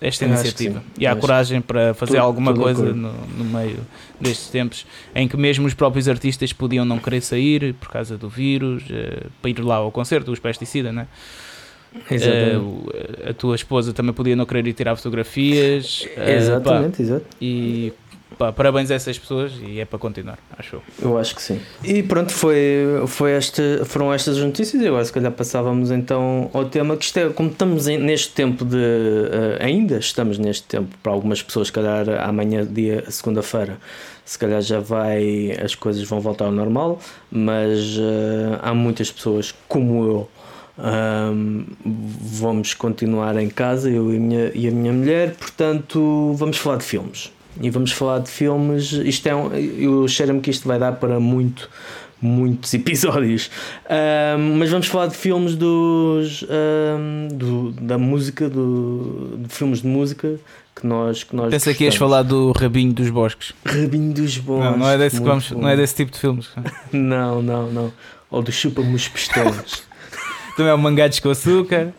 [0.00, 3.12] Esta Eu iniciativa e há Acho- coragem para fazer Tô- alguma tô de coisa no,
[3.12, 3.80] no meio
[4.20, 8.28] destes tempos em que mesmo os próprios artistas podiam não querer sair por causa do
[8.28, 11.08] vírus, eh, para ir lá ao concerto, os pesticida, né?
[12.58, 12.86] O-
[13.28, 16.06] a tua esposa também podia não querer ir tirar fotografias.
[16.16, 17.24] eh, Exatamente, exato.
[17.40, 17.92] e
[18.38, 20.82] pá, parabéns a essas pessoas e é para continuar, acho eu.
[21.02, 21.60] Eu acho que sim.
[21.82, 26.50] E pronto, foi, foi esta, foram estas as notícias e agora se calhar passávamos então
[26.52, 30.88] ao tema que isto é, como estamos neste tempo de eh, ainda estamos neste tempo,
[31.02, 33.78] para algumas pessoas, se calhar amanhã, dia segunda-feira,
[34.24, 39.54] se calhar já vai, as coisas vão voltar ao normal, mas eh, há muitas pessoas
[39.66, 40.28] como eu.
[40.78, 46.56] Ahm, vamos continuar em casa, eu e a, minha, e a minha mulher, portanto, vamos
[46.56, 47.32] falar de filmes.
[47.60, 48.92] E vamos falar de filmes.
[48.92, 51.68] Isto é um, eu cheiro-me que isto vai dar para muito,
[52.22, 53.50] muitos episódios.
[53.88, 56.44] Ahm, mas vamos falar de filmes dos,
[57.32, 60.36] do- da música, do, de filmes de música
[60.76, 63.52] que nós que nós Pensa que ias falar do Rabinho dos Bosques.
[63.64, 64.60] Rabinho dos Bons.
[64.62, 66.48] Não, não é, desse vamos, não é desse tipo de filmes.
[66.92, 67.92] Não, não, não.
[68.30, 69.82] Ou do Chupa-me os Pistolas.
[70.58, 71.92] Também é o Mangados com Açúcar.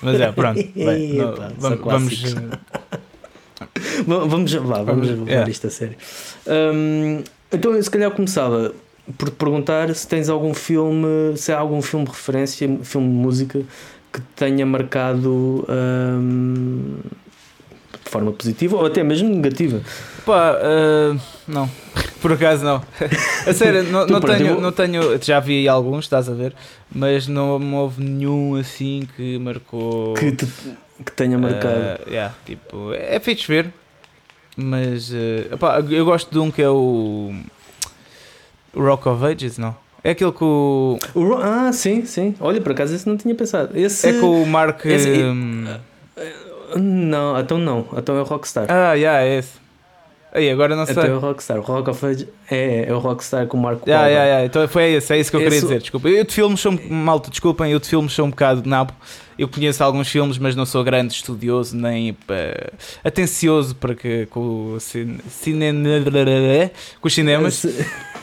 [0.00, 0.56] Mas é, pronto.
[0.74, 2.22] Bem, não- vamos, vamos,
[4.06, 5.50] vamos, vamos Vamos- levar yeah.
[5.50, 5.96] isto a sério.
[6.46, 8.72] Hum, então, eu se calhar começava
[9.18, 13.14] por te perguntar se tens algum filme, se há algum filme de referência, filme de
[13.14, 13.60] música
[14.10, 16.96] que te tenha marcado hum,
[18.04, 19.82] de forma positiva ou até mesmo negativa.
[20.24, 21.16] Pá, eh,
[21.48, 21.68] não,
[22.20, 22.82] por acaso não.
[23.46, 25.02] A sério, não, não, tenho, não tenho.
[25.22, 26.54] Já vi alguns, estás a ver?
[26.94, 30.14] Mas não houve nenhum assim que marcou.
[30.14, 30.46] Que, te,
[31.04, 31.74] que tenha marcado.
[31.74, 33.72] Eh, yeah, tipo, é fixe ver.
[34.56, 37.32] Mas eh, epá, eu gosto de um que é o
[38.74, 39.74] Rock of Ages, não?
[40.04, 40.98] É aquele que o.
[41.42, 42.34] Ah, sim, sim.
[42.40, 43.76] Olha, por acaso esse não tinha pensado.
[43.76, 44.84] Esse, É com o Mark.
[44.86, 45.64] esse- hum,
[46.76, 47.86] Não, então não.
[47.96, 48.66] Então é o Rockstar.
[48.68, 49.52] Ah, yeah, é esse.
[50.38, 50.92] Aí, agora não sei.
[50.94, 51.58] Então é o Rockstar.
[51.58, 54.46] O Rock of Age é, é o Rockstar com o Marco Yeah, yeah, yeah.
[54.46, 56.08] Então foi esse, é isso que eu queria Esse- dizer, desculpa.
[56.08, 58.92] Eu de filmes sou, malta, desculpem, eu de filmes sou um bocado de nabo.
[59.38, 62.70] Eu conheço alguns filmes, mas não sou grande estudioso nem eh,
[63.04, 65.72] atencioso para que com o cine, cine-
[67.00, 67.64] com os cinemas.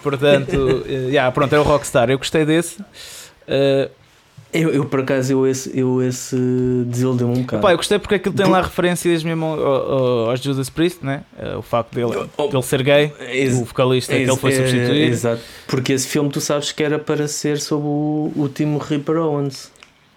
[0.04, 2.10] Portanto, eh, yeah, pronto, é o Rockstar.
[2.10, 2.78] Eu gostei desse.
[3.48, 3.90] Eh,
[4.58, 6.36] Eu, eu por acaso, eu esse, eu esse
[6.88, 7.62] desiludiu-me um bocado.
[7.62, 11.24] pá, eu gostei porque aquilo tem lá referências mesmo ao- ao- aos Judas Priest, né?
[11.38, 14.56] Eh, o facto dele, Oh, dele ser gay, Ex- o vocalista que ele foi é,
[14.56, 15.12] substituído.
[15.12, 15.42] Exato.
[15.68, 19.74] Porque esse filme tu sabes que era para ser sobre o, Timo Ripper Owens.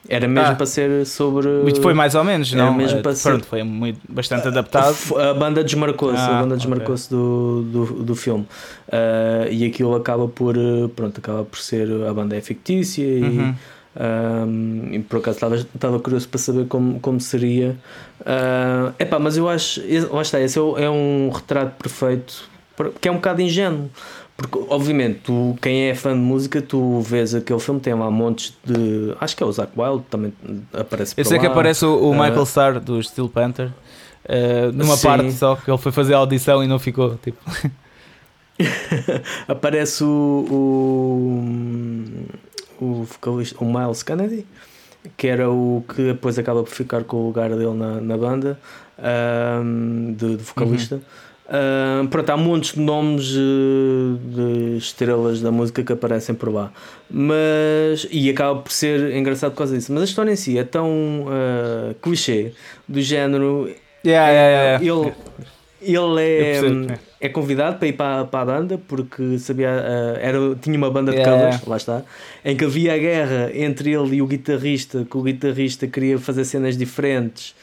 [0.08, 0.54] Era mesmo Ah.
[0.54, 1.46] para ser sobre.
[1.64, 2.72] Muito Foi mais ou menos, Era não?
[2.72, 4.96] mesmo Eh, para ser- pronto, foi muito, bastante adaptado.
[5.18, 8.46] A banda desmarcou-se, Ah, a banda desmarcou-se do, do, do filme.
[8.90, 10.54] Ah, e aquilo acaba por.
[10.96, 11.88] Pronto, acaba por ser.
[12.08, 13.22] A banda é fictícia e.
[13.22, 13.54] Uhum.
[13.98, 17.76] Um, e por acaso estava curioso para saber como, como seria.
[18.20, 19.82] Uh, epá, mas eu acho,
[20.12, 22.48] lá está, esse é, é um retrato perfeito,
[23.00, 23.90] que é um bocado ingênuo.
[24.36, 28.56] Porque, obviamente, tu, quem é fã de música, tu vês aquele filme, tem lá montes
[28.64, 29.12] de.
[29.20, 30.32] Acho que é o Zac Wild, também
[30.72, 31.40] aparece Eu sei lá.
[31.40, 35.08] que aparece o, o Michael uh, Starr do Steel Panther, uh, numa sim.
[35.08, 37.16] parte só, que ele foi fazer a audição e não ficou.
[37.16, 37.38] Tipo.
[39.48, 41.44] aparece o, o,
[42.80, 44.46] o vocalista, o Miles Kennedy,
[45.16, 48.58] que era o que depois acaba por ficar com o lugar dele na, na banda
[48.98, 50.96] um, de, de vocalista.
[50.96, 51.00] Uhum.
[51.48, 56.70] Uh, pronto, há montes de nomes uh, de estrelas da música que aparecem por lá,
[57.10, 59.90] mas e acaba por ser engraçado por causa disso.
[59.90, 60.90] Mas a história em si é tão
[61.22, 62.52] uh, clichê
[62.86, 63.70] do género.
[64.04, 64.84] Yeah, yeah, yeah.
[64.84, 65.14] Ele,
[65.80, 70.76] ele é, é convidado para ir para, para a banda porque sabia, uh, era, tinha
[70.76, 72.02] uma banda de yeah, covers, lá está,
[72.44, 76.44] em que havia a guerra entre ele e o guitarrista, que o guitarrista queria fazer
[76.44, 77.54] cenas diferentes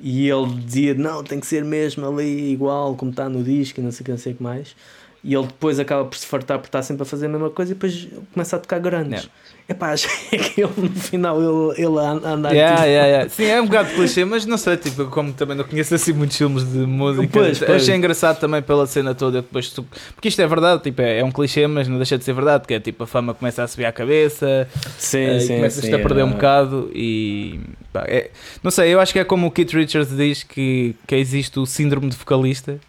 [0.00, 3.82] e ele dizia: Não, tem que ser mesmo ali igual como está no disco e
[3.82, 4.74] não sei o que, não sei o que mais.
[5.24, 7.70] E ele depois acaba por se fartar por estar sempre a fazer a mesma coisa
[7.70, 9.22] e depois começa a tocar grandes.
[9.22, 9.30] Yeah.
[9.68, 12.88] Epá, achei que ele no final ele, ele a andar yeah, tipo...
[12.88, 13.30] yeah, yeah.
[13.30, 16.36] Sim, é um bocado clichê, mas não sei, tipo, como também não conheço assim muitos
[16.36, 17.70] filmes de música, pois, pois.
[17.70, 19.42] achei engraçado também pela cena toda.
[19.42, 19.86] Depois tu...
[20.14, 22.66] Porque isto é verdade, tipo, é, é, um clichê, mas não deixa de ser verdade,
[22.66, 25.94] que é tipo a fama começa a subir à cabeça sim, uh, sim, começas sim,
[25.94, 27.60] a perder é, um bocado e
[27.92, 28.30] pá, é...
[28.62, 31.66] não sei, eu acho que é como o Keith Richards diz que, que existe o
[31.66, 32.80] síndrome de vocalista.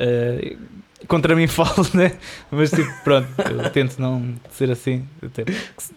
[0.00, 0.58] Uh,
[1.06, 2.12] contra mim falo, né?
[2.50, 5.04] Mas tipo, pronto, eu tento não ser assim,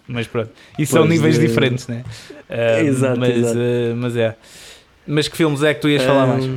[0.06, 0.50] mas pronto.
[0.78, 1.46] E são níveis de...
[1.46, 2.04] diferentes, né?
[2.50, 3.58] Uh, exato, mas, exato.
[3.58, 4.36] Uh, mas é.
[5.06, 6.48] Mas que filmes é que tu ias falar mais?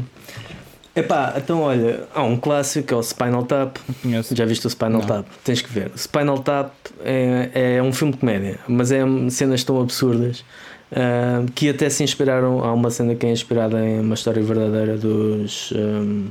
[0.96, 3.78] Epá, então olha, há um clássico que é o Spinal Tap.
[4.02, 4.36] Conheço.
[4.36, 5.08] Já viste o Spinal não.
[5.08, 5.28] Tap?
[5.44, 5.92] Tens que ver.
[5.96, 10.44] Spinal Tap é, é um filme de comédia, mas é cenas tão absurdas
[10.92, 12.64] uh, que até se inspiraram.
[12.64, 15.72] Há uma cena que é inspirada em uma história verdadeira dos.
[15.74, 16.30] Um,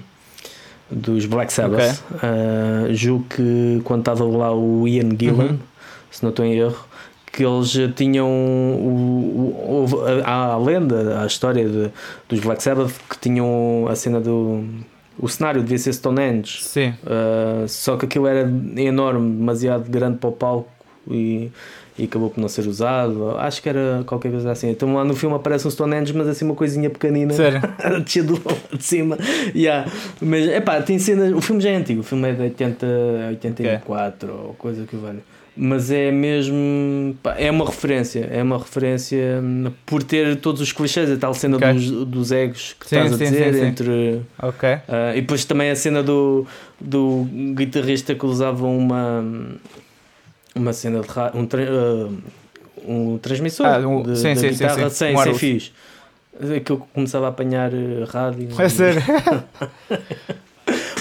[0.91, 2.03] dos Black Sabbath.
[2.15, 2.29] Okay.
[2.29, 5.59] Uh, julgo que quando estava lá o Ian Gillan, uhum.
[6.11, 6.85] se não estou em erro,
[7.33, 11.91] que eles tinham o, o, a, a, lenda, a história de,
[12.29, 14.65] dos Black Sabbath que tinham a cena do.
[15.19, 16.95] O cenário devia ser Stonehenge, Sim.
[17.03, 18.41] Uh, só que aquilo era
[18.77, 20.71] enorme, demasiado grande para o palco
[21.11, 21.51] e
[21.99, 23.37] e acabou por não ser usado.
[23.39, 24.71] Acho que era qualquer coisa assim.
[24.71, 27.33] Então lá no filme aparece um Stonehenge, mas assim uma coisinha pequenina.
[27.33, 27.61] Sério?
[28.05, 28.41] Descido
[28.73, 29.19] de cima.
[29.55, 29.91] Yeah.
[30.21, 31.33] Mas é pá, tem cenas.
[31.33, 32.87] O filme já é antigo, o filme é de 80,
[33.31, 34.47] 84 okay.
[34.47, 35.21] ou coisa que vale.
[35.57, 37.17] Mas é mesmo.
[37.23, 38.29] Pá, é uma referência.
[38.31, 39.43] É uma referência
[39.87, 41.73] por ter todos os clichês, a tal cena okay.
[41.73, 43.55] dos, dos egos que sim, estás a dizer.
[43.55, 44.69] Sim, sim, entre, ok.
[44.69, 46.47] Uh, e depois também a cena do,
[46.79, 49.25] do guitarrista que usava uma
[50.57, 52.19] uma cena de rádio, um, tra uh,
[52.87, 55.73] um transmissor ah, um, de, sim, de sim, guitarra sim, sem, sem fios.
[56.41, 58.49] É que eu começava a apanhar uh, rádio.
[58.59, 59.03] É sério?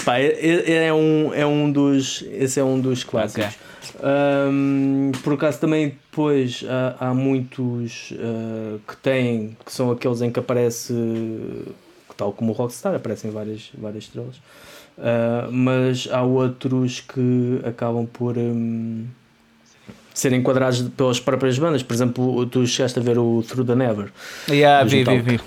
[0.04, 2.22] Pá, é, é, um, é um dos.
[2.30, 3.46] Esse é um dos clássicos.
[3.46, 3.66] Okay.
[4.02, 10.30] Um, por acaso também depois há, há muitos uh, que têm, que são aqueles em
[10.30, 10.94] que aparece,
[12.16, 14.36] tal como o Rockstar, aparecem várias, várias estrelas.
[14.98, 18.38] Uh, mas há outros que acabam por.
[18.38, 19.06] Um,
[20.16, 21.82] serem enquadrados pelas próprias bandas.
[21.82, 24.08] Por exemplo, tu chegaste a ver o Through the Never.
[24.48, 25.40] Yeah, vi, vi, vi.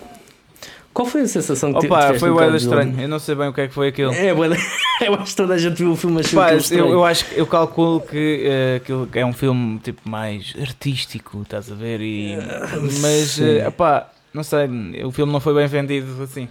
[0.94, 2.20] Qual foi a sensação que Opa, tiveste?
[2.20, 4.12] Foi um estranho, eu não sei bem o que é que foi aquilo.
[4.12, 4.30] É,
[5.02, 7.48] eu acho que toda a gente viu o filme achou Pá, eu, eu acho eu
[7.48, 12.02] calculo que uh, é um filme tipo mais artístico, estás a ver?
[12.02, 12.38] E,
[13.02, 14.68] mas, uh, opá, não sei,
[15.04, 16.48] o filme não foi bem vendido assim.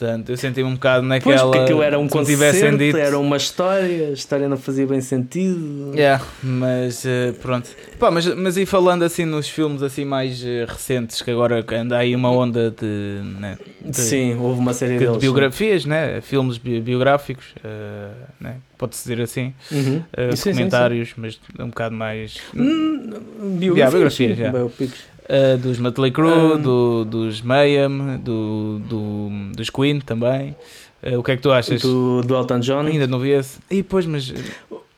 [0.00, 1.36] Portanto, eu senti-me um bocado naquela.
[1.36, 2.96] Pois, porque aquilo era um concerto, dito...
[2.96, 5.92] era uma história, a história não fazia bem sentido.
[5.94, 7.68] Yeah, mas uh, pronto.
[7.98, 11.98] Pá, mas, mas e falando assim nos filmes assim mais uh, recentes, que agora anda
[11.98, 13.20] aí uma onda de.
[13.38, 16.22] Né, de Sim, houve uma série de, deles, de biografias, né?
[16.22, 18.56] filmes bi biográficos, uh, né?
[18.78, 19.52] pode-se dizer assim.
[19.70, 20.02] Uhum.
[20.34, 21.20] documentários, sim, sim.
[21.20, 22.38] mas um bocado mais.
[22.56, 23.10] Hum,
[23.58, 24.70] biografias, yeah, biografias yeah.
[25.30, 30.56] Uh, dos Mötley Crüe, um, do, dos Mayhem, do, do, dos Queen também.
[31.00, 31.80] Uh, o que é que tu achas?
[31.80, 32.80] Do, do Elton John?
[32.80, 33.60] Ainda não vi esse.
[33.70, 34.34] E pois, mas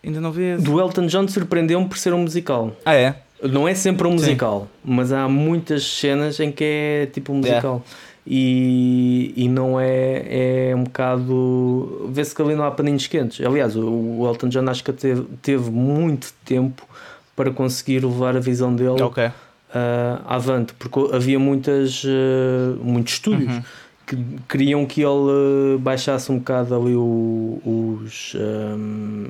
[0.02, 0.64] ainda não vi esse.
[0.64, 2.74] Do Elton John surpreendeu-me por ser um musical.
[2.82, 3.16] Ah, é?
[3.42, 4.92] Não é sempre um musical, Sim.
[4.94, 7.84] mas há muitas cenas em que é tipo um musical.
[8.26, 12.08] E, e não é, é um bocado.
[12.10, 13.44] Vê-se que ali não há paninhos quentes.
[13.44, 16.88] Aliás, o, o Elton John acho que teve, teve muito tempo
[17.36, 19.30] para conseguir levar a visão dele okay
[19.72, 23.52] uh, avante, porque havia muitas, uh, muitos estúdios.
[23.52, 23.62] Uhum.
[24.04, 24.16] que
[24.48, 29.26] queriam que ele baixasse um bocado ali o, os, um,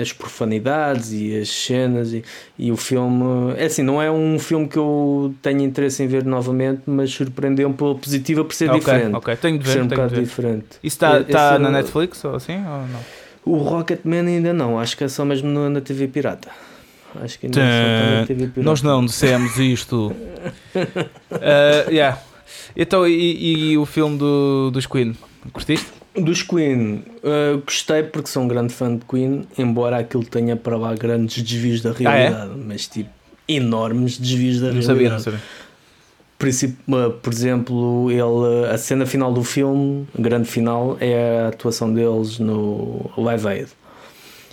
[0.00, 2.24] as profanidades e as cenas e,
[2.58, 6.24] e, o filme é assim, não é um filme que eu tenho interesse em ver
[6.24, 9.14] novamente, mas surpreendeu-me pela positiva por ser okay, diferente.
[9.14, 10.66] Ok, tenho de ver, ser um bocado diferente.
[10.82, 12.56] Isso está tá na Netflix ou assim?
[12.56, 13.00] Ou não?
[13.44, 16.48] O Rocketman ainda não, acho que é só mesmo na TV Pirata.
[17.22, 18.62] Acho que ainda só na TV Pirata.
[18.62, 20.12] Nós não dissemos isto.
[20.74, 22.18] uh, yeah.
[22.76, 25.16] Então, e, e, o filme do, dos Queen?
[25.52, 25.86] Curtiste?
[26.14, 30.76] Dos Queen, uh, gostei porque sou um grande fã de Queen, embora aquilo tenha para
[30.76, 32.64] lá grandes desvios da realidade, ah, é?
[32.66, 33.10] mas tipo,
[33.46, 34.86] enormes desvios da não realidade.
[34.86, 35.40] Sabia, não sabia.
[36.38, 42.38] Por, por exemplo, ele, a cena final do filme, grande final, é a atuação deles
[42.38, 43.68] no Live Aid.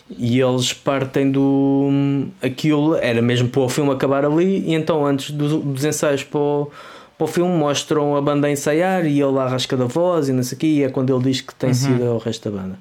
[0.09, 1.89] E eles partem do.
[2.41, 6.39] Aquilo era mesmo para o filme acabar ali, e então antes do, dos ensaios para
[6.39, 6.71] o,
[7.17, 10.43] para o filme mostram a banda a ensaiar e ele arrasca da voz e não
[10.43, 11.73] sei o quê, e é quando ele diz que tem uhum.
[11.73, 12.79] sido o resto da banda.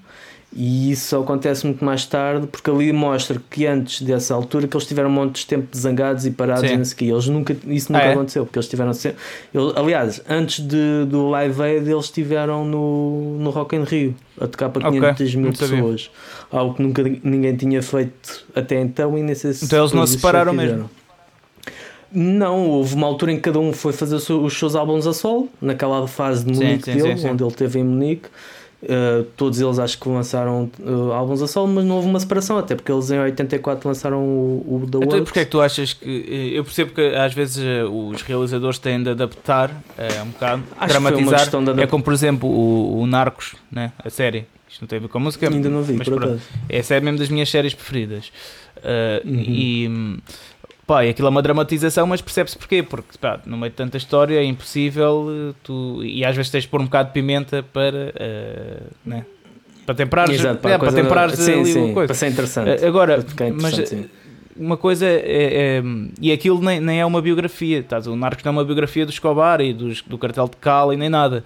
[0.54, 4.86] E isso acontece muito mais tarde, porque ali mostra que antes dessa altura que eles
[4.86, 6.74] tiveram um monte de tempo zangados e parados Sim.
[6.74, 7.04] e não sei o quê.
[7.06, 8.12] Eles nunca, isso nunca ah, é?
[8.12, 9.18] aconteceu, porque eles tiveram sempre.
[9.54, 14.46] Eles, aliás, antes de, do Live Aid, eles estiveram no, no Rock in Rio a
[14.46, 15.36] tocar para 500 okay.
[15.40, 16.10] mil pessoas.
[16.50, 20.06] Algo que nunca ninguém tinha feito até então e nem sei se Então eles não
[20.06, 20.90] se separaram mesmo.
[22.14, 25.48] Não, houve uma altura em que cada um foi fazer os seus álbuns a solo,
[25.62, 28.28] naquela fase de Munique sim, sim, dele, sim, onde ele teve em Munique.
[28.82, 32.58] Uh, todos eles acho que lançaram uh, álbuns a solo, mas não houve uma separação,
[32.58, 35.92] até porque eles em 84 lançaram o, o The Então, porque é que tu achas
[35.92, 36.04] que.
[36.04, 40.88] Eh, eu percebo que às vezes os realizadores têm de adaptar uh, um bocado, acho
[40.88, 41.48] dramatizar.
[41.78, 43.92] É como, por exemplo, o, o Narcos, né?
[44.04, 44.46] a série.
[44.68, 46.40] Isto não tem a ver com a música, Ainda não vi, mas pronto.
[46.68, 48.32] Essa é mesmo das minhas séries preferidas.
[49.24, 49.44] Uhum.
[49.46, 50.18] E
[50.92, 52.82] Pá, e aquilo é uma dramatização, mas percebe-se porquê?
[52.82, 56.64] Porque pá, no meio de tanta história é impossível eh, tu, e às vezes tens
[56.64, 59.24] de pôr um bocado de pimenta para, uh, né?
[59.86, 62.08] para temperar, Exato, para, é, para temperar sim, ali sim, coisa.
[62.08, 62.84] Para ser interessante.
[62.84, 63.24] Agora,
[63.58, 64.04] mas sim.
[64.54, 65.82] uma coisa é, é,
[66.20, 68.06] e aquilo nem, nem é uma biografia, estás?
[68.06, 71.08] o Narcos não é uma biografia do Escobar e dos, do cartel de Cali nem
[71.08, 71.42] nada.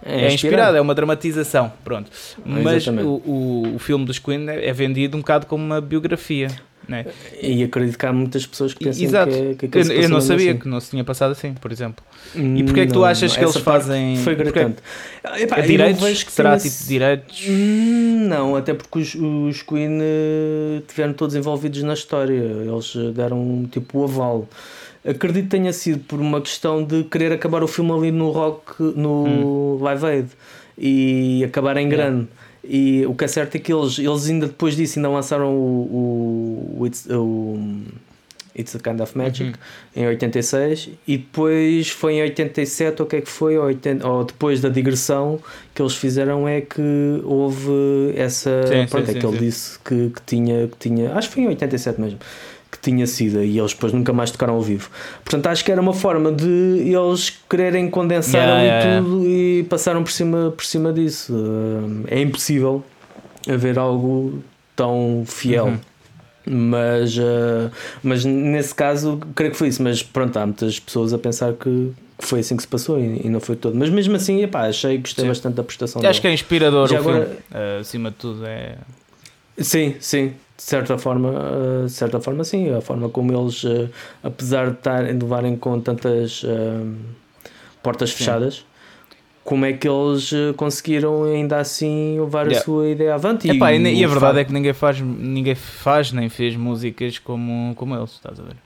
[0.00, 2.08] É, é inspirado, é uma dramatização, pronto.
[2.44, 2.92] Mas o,
[3.26, 6.48] o, o, filme dos Queen é, é vendido um bocado como uma biografia.
[6.88, 7.04] Né?
[7.42, 9.32] E acredito que há muitas pessoas que pensam Exato.
[9.58, 10.60] que, que Eu, eu não sabia assim.
[10.60, 12.04] que não se tinha passado assim, por exemplo.
[12.34, 14.16] E porquê é que tu achas não, que eles fazem.
[14.18, 14.76] Foi gritante.
[15.36, 16.22] Epá, direitos?
[16.22, 17.44] Que será tipo direitos?
[17.48, 22.34] Hum, não, até porque os, os Queen uh, tiveram todos envolvidos na história.
[22.34, 24.48] Eles deram tipo o aval.
[25.04, 28.80] Acredito que tenha sido por uma questão de querer acabar o filme ali no rock,
[28.80, 29.82] no hum.
[29.82, 30.28] Live Aid
[30.78, 32.16] e acabar em grande.
[32.16, 32.45] Yeah.
[32.68, 36.76] E o que é certo é que eles, eles ainda depois disso ainda lançaram o,
[36.78, 37.58] o, It's, o
[38.58, 40.02] It's a Kind of Magic uhum.
[40.02, 44.08] em 86 e depois foi em 87 ou o que é que foi, ou, 80,
[44.08, 45.38] ou depois da digressão
[45.74, 46.82] que eles fizeram é que
[47.24, 48.66] houve essa.
[48.66, 51.12] Sim, pronto, sim, é que sim, ele disse que, que, tinha, que tinha.
[51.12, 52.18] Acho que foi em 87 mesmo
[52.70, 54.90] que tinha sido e eles depois nunca mais tocaram ao vivo.
[55.24, 59.60] Portanto, acho que era uma forma de eles quererem condensar yeah, ali yeah, tudo yeah.
[59.60, 61.34] e passaram por cima, por cima disso.
[62.08, 62.84] Eh, é impossível
[63.48, 64.42] haver algo
[64.74, 65.66] tão fiel.
[65.66, 65.78] Uhum.
[66.48, 67.72] Mas, uh,
[68.04, 69.82] mas nesse caso, creio que foi isso.
[69.82, 73.40] Mas pronto, há muitas pessoas a pensar que, foi assim que se passou e, não
[73.40, 73.76] foi todo.
[73.76, 75.28] Mas mesmo assim, epá, achei que gostei Sim.
[75.28, 76.00] bastante da prestação.
[76.04, 77.24] Acho que é inspirador Já o agora...
[77.24, 78.46] filme, uh, acima de tudo.
[78.46, 78.76] É...
[79.58, 83.90] Sim, sim de certa forma, uh, de certa forma sim, a forma como eles, uh,
[84.22, 86.94] apesar de, estar, de levarem com tantas uh,
[87.82, 88.16] portas sim.
[88.16, 88.64] fechadas,
[89.44, 92.58] como é que eles conseguiram ainda assim levar yeah.
[92.58, 93.48] a sua ideia avante.
[93.48, 97.20] Epá, e, e, e a verdade é que ninguém faz, ninguém faz nem fez músicas
[97.20, 98.56] como, como eles, estás a ver?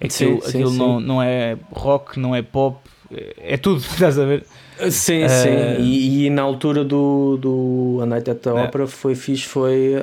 [0.00, 1.06] Aquilo, sim, aquilo sim, não, sim.
[1.06, 2.78] não é rock, não é pop,
[3.10, 4.44] é, tudo, estás a ver?
[4.90, 5.82] Sim, uh, sim.
[5.82, 8.52] E, e, na altura do, do A Night at the é.
[8.52, 9.94] Opera foi fixe, foi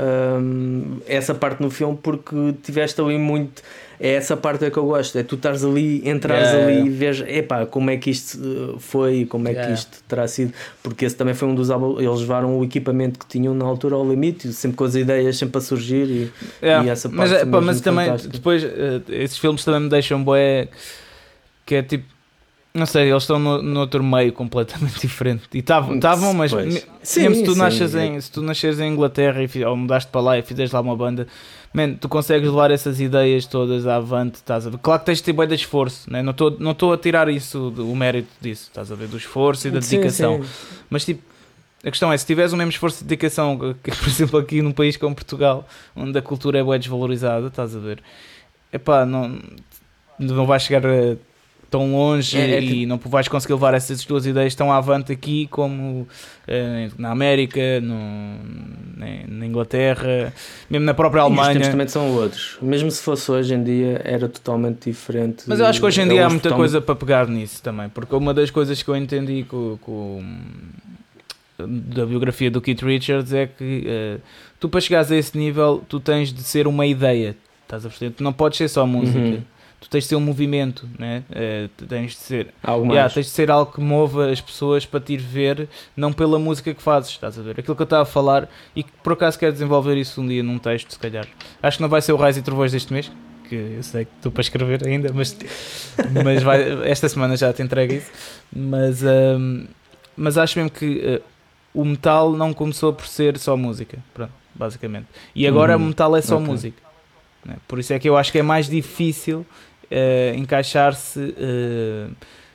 [0.41, 3.61] um, essa parte no filme porque tiveste ali muito.
[3.97, 6.91] É essa parte é que eu gosto, é tu estares ali, entrares yeah, ali yeah.
[6.91, 9.67] e vês, epá, como é que isto uh, foi, como é yeah.
[9.69, 13.17] que isto terá sido, porque esse também foi um dos álbuns, eles levaram o equipamento
[13.17, 16.85] que tinham na altura ao limite, sempre com as ideias sempre a surgir e, yeah.
[16.85, 18.67] e essa parte mas, é, pá, mas também depois uh,
[19.07, 20.67] esses filmes também me deixam boé
[21.65, 22.14] que é tipo
[22.75, 25.43] não sei, eles estão no, no outro meio completamente diferente.
[25.53, 26.51] E estavam, mas
[27.01, 30.11] sim, mesmo se tu, sim, nasces em, se tu nasces em Inglaterra e, ou mudaste
[30.11, 31.25] para lá e fizeste lá uma banda,
[31.73, 34.35] man, tu consegues levar essas ideias todas avante.
[34.35, 34.77] Estás a ver?
[34.79, 36.21] Claro que tens de ter bem de esforço, né?
[36.21, 39.07] não estou não a tirar isso, o mérito disso, estás a ver?
[39.07, 40.43] Do esforço e da dedicação.
[40.43, 40.49] Sim,
[40.89, 41.23] mas tipo,
[41.81, 44.73] a questão é, se tiveres o mesmo esforço de dedicação, que, por exemplo, aqui num
[44.73, 45.65] país como Portugal,
[45.95, 48.03] onde a cultura é bem desvalorizada, estás a ver?
[48.73, 49.39] Epá, não,
[50.19, 51.15] não vais chegar a
[51.69, 52.85] tão longe é, é e que...
[52.85, 56.07] não vais conseguir levar essas duas ideias tão avante aqui como uh,
[56.97, 58.37] na América, no,
[59.27, 60.33] na, Inglaterra,
[60.69, 61.47] mesmo na própria Alemanha.
[61.47, 62.57] E os tempos também são outros.
[62.61, 65.43] Mesmo se fosse hoje em dia, era totalmente diferente.
[65.47, 68.15] Mas eu acho que hoje em dia há muita coisa para pegar nisso também, porque
[68.15, 70.23] uma das coisas que eu entendi com, com
[71.57, 74.21] da biografia do Keith Richards é que uh,
[74.59, 78.11] tu para chegares a esse nível tu tens de ser uma ideia, estás a perceber?
[78.11, 79.17] Tu não podes ser só música.
[79.17, 79.54] Uhum
[79.85, 81.23] tu tens de ser um movimento, né?
[81.29, 84.99] Uh, tens de ser algo yeah, tens de ser algo que mova as pessoas para
[84.99, 87.51] te ir ver, não pela música que fazes, estás a ver?
[87.59, 90.41] Aquilo que eu estava a falar e que por acaso quero desenvolver isso um dia
[90.41, 91.27] num texto, se calhar.
[91.61, 93.11] Acho que não vai ser o Raiz e Trovões deste mês,
[93.47, 95.37] que eu sei que estou para escrever ainda, mas,
[96.23, 98.11] mas vai, esta semana já te entrego isso.
[98.51, 99.67] Mas, um,
[100.17, 101.21] mas acho mesmo que uh,
[101.79, 105.05] o metal não começou por ser só música, pronto, basicamente.
[105.35, 105.83] E agora uhum.
[105.83, 106.47] o metal é só okay.
[106.47, 106.85] música.
[107.45, 107.57] Né?
[107.67, 109.45] Por isso é que eu acho que é mais difícil
[109.91, 112.11] uh, encaixar-se uh,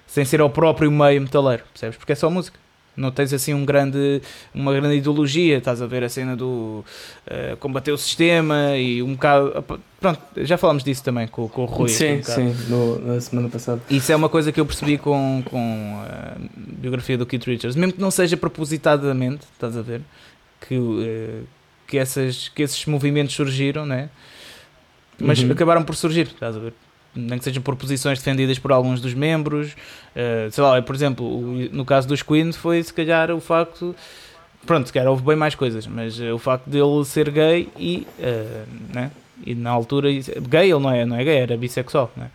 [0.06, 1.96] sem ser ao próprio meio metaleiro, percebes?
[1.96, 2.58] Porque é só música.
[2.96, 4.20] Não tens assim um grande,
[4.52, 6.84] uma grande ideologia, estás a ver a cena do
[7.26, 9.64] uh, combater o sistema e um bocado.
[9.98, 11.88] Pronto, já falámos disso também com, com o Rui.
[11.88, 13.80] Sim, um sim, no, na semana passada.
[13.88, 17.92] Isso é uma coisa que eu percebi com, com a biografia do Keith Richards, mesmo
[17.92, 20.02] que não seja propositadamente, estás a ver,
[20.66, 21.46] que, uh,
[21.86, 24.10] que, essas, que esses movimentos surgiram, né?
[25.20, 25.52] mas uhum.
[25.52, 26.72] acabaram por surgir, estás a ver?
[27.14, 29.72] Nem que sejam por posições defendidas por alguns dos membros.
[30.14, 31.42] Uh, sei lá, por exemplo,
[31.72, 33.94] no caso dos Queen foi se calhar o facto.
[34.66, 38.06] Pronto, se calhar houve bem mais coisas, mas uh, o facto dele ser gay e.
[38.18, 39.10] Uh, né?
[39.44, 40.08] E na altura.
[40.10, 42.30] Gay ele não é, não é gay, era bissexual, né?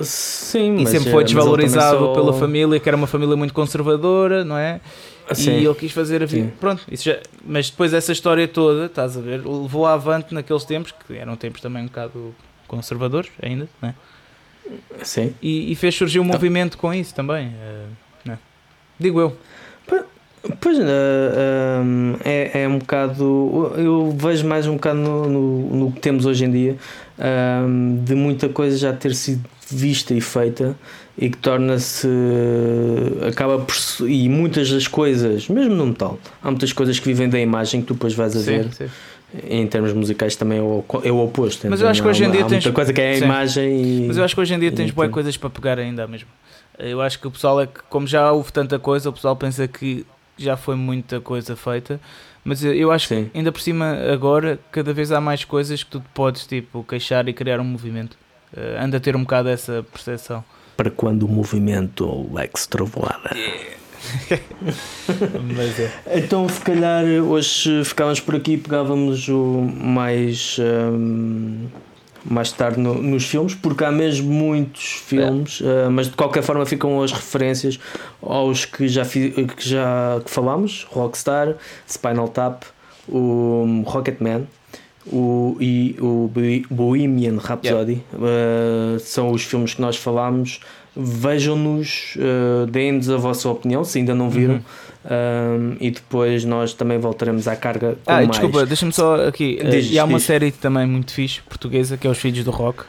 [0.00, 2.12] Sim, e sempre foi desvalorizado só...
[2.12, 4.80] pela família, que era uma família muito conservadora, não é?
[5.32, 5.52] Sim.
[5.52, 6.52] E ele quis fazer a vida.
[6.60, 7.18] Pronto, isso já...
[7.44, 11.60] mas depois essa história toda, estás a ver, levou avante naqueles tempos, que eram tempos
[11.60, 12.34] também um bocado
[12.70, 13.94] conservadores ainda, né?
[15.02, 15.34] Sim.
[15.42, 17.88] E, e fez surgir um então, movimento com isso também, uh,
[18.24, 18.38] né?
[18.98, 19.36] digo eu.
[20.58, 20.82] Pois uh,
[21.84, 23.74] um, é, é um bocado.
[23.76, 26.76] Eu vejo mais um bocado no, no, no que temos hoje em dia
[27.66, 30.74] um, de muita coisa já ter sido vista e feita
[31.18, 32.08] e que torna-se.
[33.28, 33.74] acaba por.
[34.08, 37.88] e muitas das coisas, mesmo no metal, há muitas coisas que vivem da imagem que
[37.88, 38.72] tu depois vais a sim, ver.
[38.72, 38.88] Sim
[39.48, 41.68] em termos musicais também é o, é o oposto.
[41.68, 42.64] Mas eu acho que hoje em dia tens.
[42.64, 43.24] muita coisa que é a Sim.
[43.24, 44.06] imagem e.
[44.06, 46.28] Mas eu acho que hoje em dia tens boas coisas para pegar ainda mesmo.
[46.78, 49.68] Eu acho que o pessoal é que, como já houve tanta coisa, o pessoal pensa
[49.68, 50.06] que
[50.36, 52.00] já foi muita coisa feita.
[52.42, 53.26] Mas eu acho Sim.
[53.26, 57.28] que ainda por cima agora cada vez há mais coisas que tu podes tipo queixar
[57.28, 58.16] e criar um movimento.
[58.52, 60.42] Uh, anda a ter um bocado essa percepção.
[60.76, 63.30] Para quando o movimento Lex Trovoada.
[63.34, 63.79] Yeah.
[66.06, 66.18] é.
[66.18, 70.58] Então, se calhar, hoje ficávamos por aqui e pegávamos o mais.
[70.58, 71.66] Um,
[72.22, 75.86] mais tarde no, nos filmes, porque há mesmo muitos filmes, é.
[75.86, 77.80] uh, mas de qualquer forma ficam as referências
[78.20, 81.56] aos que já, fi, que já que falámos: Rockstar,
[81.88, 82.64] Spinal Tap,
[83.08, 84.46] o Rocketman
[85.06, 86.30] o, e o
[86.70, 88.02] Bohemian Rhapsody.
[88.12, 90.60] Uh, são os filmes que nós falámos
[90.96, 94.54] vejam-nos, uh, deem-nos a vossa opinião se ainda não viram.
[94.54, 94.60] Uhum.
[95.02, 98.28] Um, e depois nós também voltaremos à carga com ah, mais.
[98.30, 99.58] desculpa, deixa-me só aqui.
[99.58, 100.26] Eh, diz, e há uma diz.
[100.26, 102.84] série também muito fixe, portuguesa, que é Os Filhos do Rock.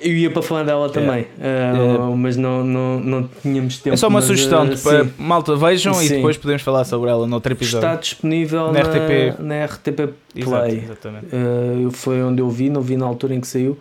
[0.00, 3.94] Eu ia para falar dela também, uh, mas não, não, não tínhamos tempo.
[3.94, 6.06] É só uma sugestão, uh, malta, vejam sim.
[6.06, 7.86] e depois podemos falar sobre ela no outro episódio.
[7.86, 10.84] Está disponível na, na RTP, na RTP Play.
[10.84, 13.78] Exato, uh, foi onde eu vi, não vi na altura em que saiu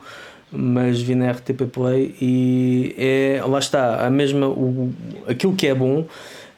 [0.52, 4.94] mas vi na RTP Play e é, lá está, a mesma, o,
[5.28, 6.06] aquilo que é bom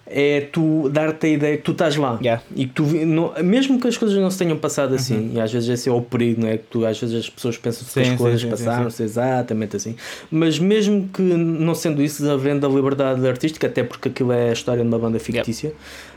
[0.10, 2.42] é tu dar-te a ideia que tu estás lá yeah.
[2.56, 5.32] e que tu não, mesmo que as coisas não se tenham passado assim, uhum.
[5.36, 6.58] e às vezes esse é o perigo, não é?
[6.58, 9.76] Que tu, às vezes as pessoas pensam que sim, as coisas sim, passaram-se sim, exatamente
[9.76, 9.96] assim,
[10.32, 14.54] mas mesmo que não sendo isso, havendo a liberdade artística, até porque aquilo é a
[14.54, 15.74] história de uma banda fictícia,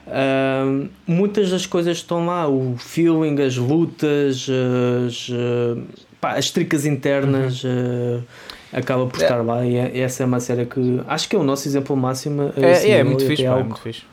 [0.06, 4.48] uh, muitas das coisas estão lá, o feeling, as lutas,
[5.06, 5.28] as.
[5.28, 5.82] Uh,
[6.22, 8.20] pá, as tricas internas uhum.
[8.20, 8.24] uh,
[8.72, 9.24] acaba por é.
[9.24, 11.96] estar lá e, é, essa é uma série que acho que é o nosso exemplo
[11.96, 12.52] máximo.
[12.56, 14.04] É, assim, é, é muito fixe, algo, é muito fixe.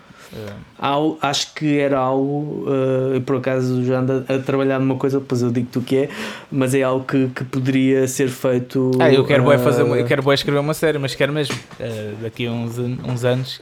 [0.77, 5.41] Algo, acho que era algo, uh, por acaso já ando a trabalhar numa coisa, depois
[5.41, 6.09] eu digo tu que é,
[6.51, 8.91] mas é algo que, que poderia ser feito.
[8.99, 12.45] Ah, eu quero uh, fazer, eu quero escrever uma série, mas quero mesmo uh, daqui
[12.45, 13.61] a uns, uns anos.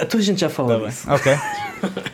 [0.00, 1.10] A tua gente já fala tá disso.
[1.10, 1.32] Ok.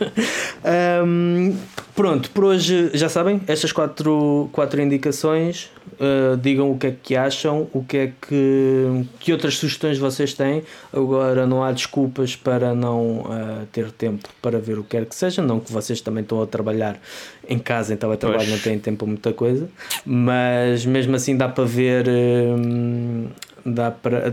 [1.05, 1.57] um,
[1.95, 5.71] Pronto, por hoje já sabem, estas quatro, quatro indicações.
[5.93, 10.33] Uh, digam o que é que acham, o que é que, que outras sugestões vocês
[10.33, 10.63] têm.
[10.91, 15.15] Agora não há desculpas para não uh, ter tempo para ver o que quer que
[15.15, 15.43] seja.
[15.43, 16.99] Não que vocês também estão a trabalhar
[17.47, 18.51] em casa, em teletrabalho, pois.
[18.51, 19.69] não têm tempo para muita coisa,
[20.05, 22.07] mas mesmo assim dá para ver.
[22.09, 23.29] Uh,
[23.65, 24.33] dá para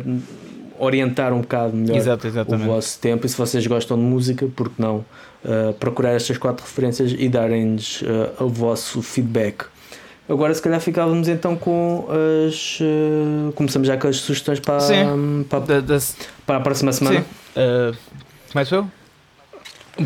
[0.80, 4.76] orientar um bocado melhor Exato, o vosso tempo e se vocês gostam de música, porque
[4.82, 5.06] não
[5.44, 9.66] uh, procurar estas quatro referências e darem-nos uh, o vosso feedback.
[10.28, 12.08] Agora, se calhar, ficávamos então com
[12.48, 12.80] as.
[12.80, 14.78] Uh, começamos já com as sugestões para,
[15.50, 15.98] para, da, da,
[16.46, 17.22] para a próxima semana.
[17.22, 17.98] Sim.
[18.52, 18.88] Começo eu?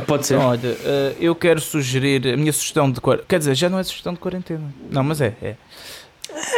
[0.07, 0.35] Pode ser.
[0.35, 0.75] Olha,
[1.19, 3.01] eu quero sugerir a minha sugestão de.
[3.27, 4.73] Quer dizer, já não é sugestão de quarentena.
[4.89, 5.35] Não, mas é.
[5.41, 5.55] É.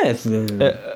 [0.03, 0.15] é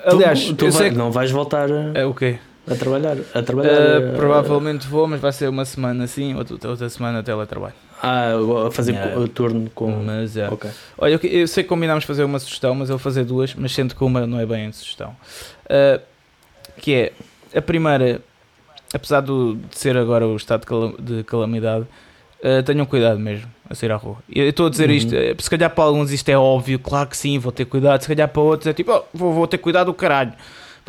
[0.05, 0.95] aliás, tu, tu vai, sei que...
[0.95, 1.69] não vais voltar.
[1.71, 1.91] A...
[1.95, 2.37] É o quê?
[2.69, 3.17] A trabalhar.
[3.33, 7.73] A trabalhar uh, provavelmente vou, mas vai ser uma semana assim, outra, outra semana teletrabalho.
[8.01, 8.31] Ah,
[8.67, 9.27] a fazer yeah.
[9.33, 9.91] turno com.
[9.91, 10.49] Mas é.
[10.49, 10.71] Okay.
[10.97, 13.73] Olha, eu, eu, sei que combinámos fazer uma sugestão, mas eu vou fazer duas, mas
[13.73, 15.15] sendo que uma não é bem a sugestão.
[15.65, 15.99] Uh,
[16.77, 17.13] que é
[17.57, 18.21] a primeira,
[18.93, 20.65] apesar do, de ser agora o estado
[20.99, 21.85] de calamidade,
[22.39, 24.17] uh, tenham cuidado mesmo a sair à rua.
[24.33, 24.95] Eu estou a dizer uhum.
[24.95, 28.07] isto, se calhar para alguns isto é óbvio, claro que sim, vou ter cuidado, se
[28.07, 30.33] calhar para outros é tipo, oh, vou, vou ter cuidado o caralho.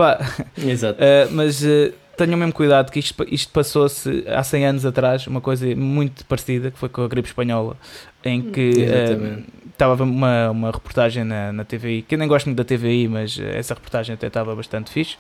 [0.01, 0.19] Pá.
[0.57, 0.99] Exato.
[0.99, 5.43] Uh, mas uh, tenham mesmo cuidado que isto, isto passou-se há 100 anos atrás, uma
[5.43, 7.77] coisa muito parecida, que foi com a gripe espanhola,
[8.25, 12.57] em que uh, estava uma, uma reportagem na, na TVI, que eu nem gosto muito
[12.57, 15.19] da TVI, mas essa reportagem até estava bastante fixe.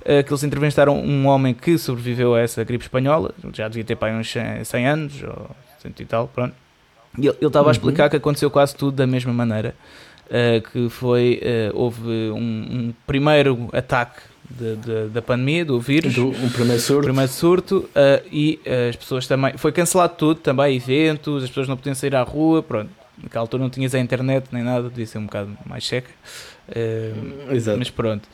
[0.00, 3.94] Uh, que eles entrevistaram um homem que sobreviveu a essa gripe espanhola, já devia ter
[3.94, 5.50] para uns 100 anos, ou
[5.80, 6.54] 100 e tal, pronto.
[7.16, 7.68] E ele estava uhum.
[7.68, 9.74] a explicar que aconteceu quase tudo da mesma maneira.
[10.28, 14.20] Uh, que foi, uh, houve um, um, primeiro ataque
[14.50, 18.60] de, de, da pandemia, do vírus, do, um primeiro surto, primeiro surto uh, e
[18.90, 22.62] as pessoas também, foi cancelado tudo também, eventos, as pessoas não podiam sair à rua,
[22.62, 22.90] pronto,
[23.22, 26.10] naquela altura não tinhas a internet nem nada, devia ser um bocado mais seca,
[27.50, 27.78] Exato.
[27.78, 28.28] mas pronto.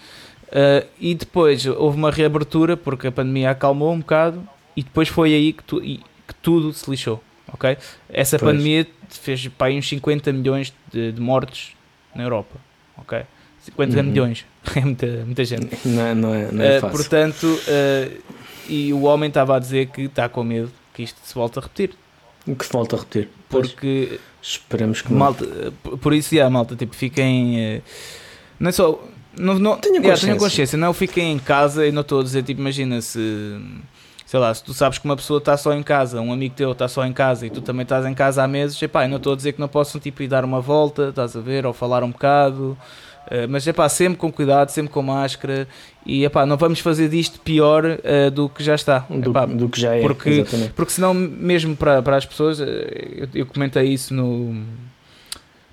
[0.98, 4.42] e depois houve uma reabertura porque a pandemia acalmou um bocado
[4.76, 7.22] e depois foi aí que, tu, que tudo se lixou,
[7.52, 7.78] ok?
[8.08, 8.50] Essa pois.
[8.50, 11.72] pandemia fez para aí uns 50 milhões de, de mortes
[12.14, 12.56] na Europa,
[12.96, 13.22] ok?
[13.64, 14.02] 50 uhum.
[14.02, 14.44] milhões,
[14.76, 15.88] é muita, muita gente.
[15.88, 16.98] Não, é, não é, não é uh, fácil.
[16.98, 18.22] Portanto, uh,
[18.68, 21.62] e o homem estava a dizer que está com medo que isto se volte a
[21.62, 21.94] repetir.
[22.58, 23.28] Que se volte a repetir.
[23.48, 24.08] Porque.
[24.08, 25.98] Pois, esperemos que malta, não.
[25.98, 27.78] Por isso, yeah, malta, tipo, fiquem.
[27.78, 27.82] Uh,
[28.60, 29.02] não é só.
[29.36, 30.28] Não, não, tenho, yeah, consciência.
[30.28, 33.58] tenho consciência, não fiquem em casa e não estou a dizer, tipo, imagina se
[34.34, 36.72] sei lá, se tu sabes que uma pessoa está só em casa, um amigo teu
[36.72, 39.18] está só em casa e tu também estás em casa há meses, epá, eu não
[39.18, 41.72] estou a dizer que não possam tipo, ir dar uma volta, estás a ver, ou
[41.72, 42.76] falar um bocado,
[43.26, 45.68] uh, mas epá, sempre com cuidado, sempre com máscara
[46.04, 49.06] e epá, não vamos fazer disto pior uh, do que já está.
[49.08, 50.72] Do, epá, do que já é, porque, exatamente.
[50.72, 54.64] porque senão mesmo para, para as pessoas, eh, eu, eu comentei isso no...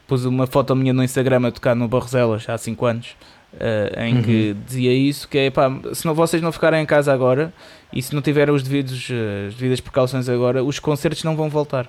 [0.06, 3.16] pus uma foto minha no Instagram a tocar no Barroselas há 5 anos,
[3.56, 4.22] uh, em uhum.
[4.22, 7.52] que dizia isso, que é, pá, se não, vocês não ficarem em casa agora
[7.94, 11.50] e se não tiverem os devidos, uh, as devidas precauções agora, os concertos não vão
[11.50, 11.88] voltar.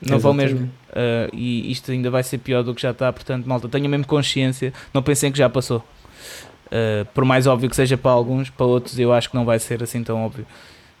[0.00, 0.22] Não Exatamente.
[0.22, 0.72] vão mesmo.
[0.90, 4.06] Uh, e isto ainda vai ser pior do que já está, portanto, malta, tenham mesmo
[4.06, 5.84] consciência, não pensem que já passou.
[6.66, 9.58] Uh, por mais óbvio que seja para alguns, para outros eu acho que não vai
[9.58, 10.46] ser assim tão óbvio.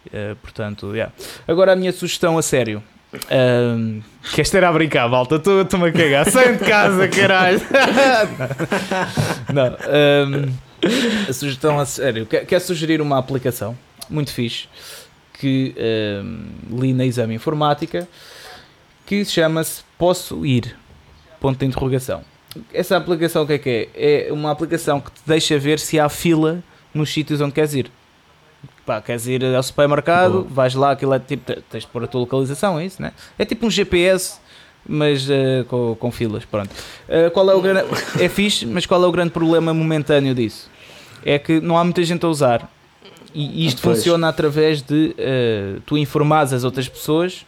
[0.06, 1.12] Uh, portanto, yeah.
[1.46, 2.82] agora a minha sugestão a sério
[3.30, 4.02] um,
[4.34, 5.36] que esta era a brincar, malta.
[5.36, 6.30] Estou-me a cagar.
[6.30, 7.60] Saem de casa, caralho.
[9.52, 9.76] Não.
[10.28, 10.67] Um,
[11.28, 12.26] a sugestão a sério.
[12.26, 13.76] Quer, quer sugerir uma aplicação
[14.08, 14.68] muito fixe
[15.34, 15.74] que
[16.22, 18.08] um, li na exame informática
[19.06, 20.76] que chama-se Posso Ir?
[21.40, 22.22] Ponto de interrogação.
[22.72, 24.28] Essa aplicação o que é que é?
[24.28, 26.62] É uma aplicação que te deixa ver se há fila
[26.92, 27.90] nos sítios onde queres ir
[28.88, 30.46] pá, queres ir ao supermercado, Boa.
[30.48, 33.12] vais lá, aquilo é tipo, tens de pôr a tua localização, é isso, né?
[33.38, 34.40] É tipo um GPS,
[34.88, 36.70] mas uh, com, com, filas, pronto.
[37.08, 37.84] Uh, qual é o grande,
[38.18, 40.70] é fixe, mas qual é o grande problema momentâneo disso?
[41.24, 42.70] É que não há muita gente a usar.
[43.34, 43.98] E isto pois.
[43.98, 47.44] funciona através de uh, tu informares as outras pessoas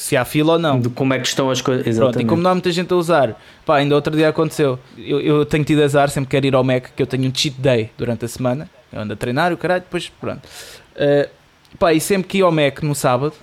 [0.00, 0.80] se há fila ou não.
[0.80, 1.96] De como é que estão as coisas.
[1.96, 4.78] Pronto, e como não há muita gente a usar, pá, ainda outro dia aconteceu.
[4.96, 7.60] Eu, eu tenho tido azar, sempre quero ir ao Mac, que eu tenho um cheat
[7.60, 8.68] day durante a semana.
[8.90, 10.42] Eu ando a treinar, o caralho, depois pronto.
[10.96, 11.28] Uh,
[11.78, 13.34] pá, e sempre que ia ao Mac no sábado,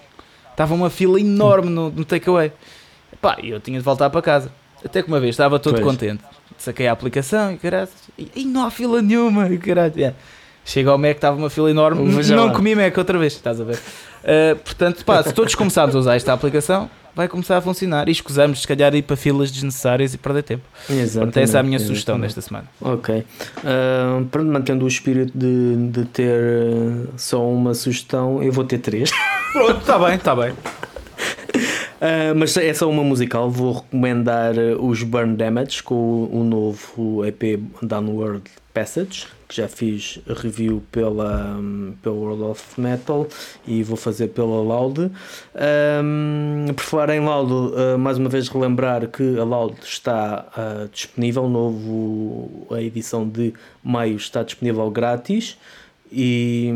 [0.49, 2.51] estava uma fila enorme no, no takeaway.
[3.21, 4.51] Pá, e eu tinha de voltar para casa.
[4.83, 5.85] Até que uma vez estava todo pois.
[5.85, 6.23] contente.
[6.57, 9.93] Saquei a aplicação e caralho, e, e não há fila nenhuma, e caralho.
[9.95, 10.17] Yeah.
[10.65, 13.63] Chega ao Mac, estava uma fila enorme, mas não comi Mac outra vez, estás a
[13.63, 13.75] ver?
[13.77, 18.11] Uh, portanto, pá, se todos começarmos a usar esta aplicação, vai começar a funcionar e
[18.11, 20.63] escusamos, se calhar, ir para filas desnecessárias e perder tempo.
[20.89, 21.13] Exatamente.
[21.13, 21.87] Portanto, essa é a minha exatamente.
[21.87, 22.67] sugestão desta semana.
[22.81, 23.23] Ok.
[23.57, 28.79] Uh, pronto, mantendo o espírito de, de ter uh, só uma sugestão, eu vou ter
[28.79, 29.09] três.
[29.53, 30.53] Pronto, está bem, está bem.
[31.97, 33.49] Uh, mas é só uma musical.
[33.49, 38.43] Vou recomendar os Burn Damage com o, o novo EP Downward
[38.73, 41.59] Passage, que já fiz review pela,
[42.03, 43.27] pela World of Metal
[43.65, 45.11] e vou fazer pela Loud.
[46.03, 50.87] Um, por falar em Loud, uh, mais uma vez relembrar que a Loud está uh,
[50.89, 53.51] disponível, novo, a edição de
[53.83, 55.57] maio está disponível grátis.
[56.11, 56.71] E,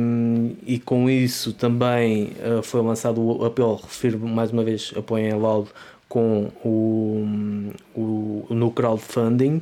[0.65, 5.37] e com isso também uh, foi lançado o apelo, refiro mais uma vez, apoiem a
[5.37, 5.69] Loud
[6.09, 7.25] com o,
[7.95, 9.61] o, no crowdfunding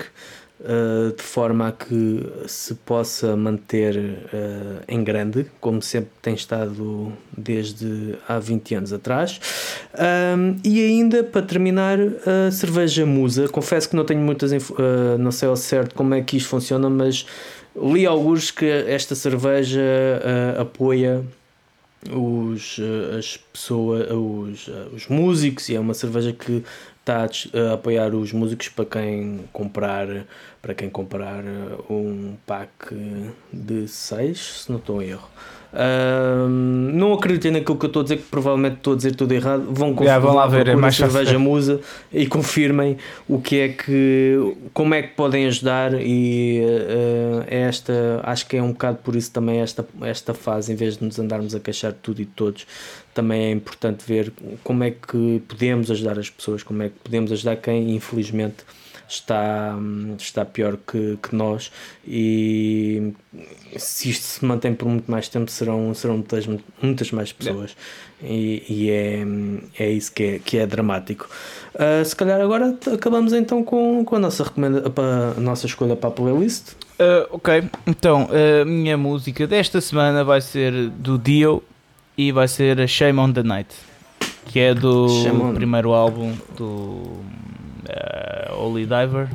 [0.60, 7.12] uh, de forma a que se possa manter uh, em grande, como sempre tem estado
[7.38, 9.40] desde há 20 anos atrás.
[10.38, 13.48] Um, e ainda para terminar, a cerveja Musa.
[13.48, 16.90] Confesso que não tenho muitas, uh, não sei ao certo como é que isto funciona,
[16.90, 17.26] mas
[17.76, 19.82] li alguns que esta cerveja
[20.60, 21.24] apoia
[22.12, 22.80] os,
[23.18, 26.64] as pessoas, os, os músicos, e é uma cerveja que
[27.10, 27.28] está
[27.70, 30.08] a apoiar os músicos para quem comprar
[30.62, 31.44] para quem comprar
[31.90, 32.94] um pack
[33.52, 35.30] de 6, se não estou em erro.
[36.92, 39.66] Não acreditem naquilo que eu estou a dizer, que provavelmente estou a dizer tudo errado.
[39.70, 41.80] Vão, yeah, vão lá ver, é mais cerveja musa
[42.12, 42.98] e confirmem
[43.28, 45.94] o que é que, como é que podem ajudar.
[45.94, 50.76] E uh, esta, acho que é um bocado por isso também esta, esta fase, em
[50.76, 52.66] vez de nos andarmos a queixar de tudo e de todos,
[53.14, 54.32] também é importante ver
[54.64, 58.66] como é que podemos ajudar as pessoas, como é que podemos ajudar quem infelizmente
[59.10, 59.76] está,
[60.18, 61.72] está pior que, que nós
[62.08, 63.14] e
[63.78, 66.48] se isto se mantém por muito mais tempo serão, serão muitas,
[66.82, 67.76] muitas mais pessoas
[68.22, 69.26] e, e, é,
[69.80, 71.28] é isso que é, que é dramático.
[71.74, 74.84] Uh, se calhar agora acabamos então com, com a, nossa recomenda,
[75.38, 76.74] a nossa escolha para a playlist.
[77.00, 81.64] Uh, ok, então a minha música desta semana vai ser do Dio
[82.18, 83.74] e vai ser a Shame on the Night,
[84.46, 85.08] que é do
[85.56, 87.22] primeiro álbum do
[87.90, 89.28] uh, Holy Diver.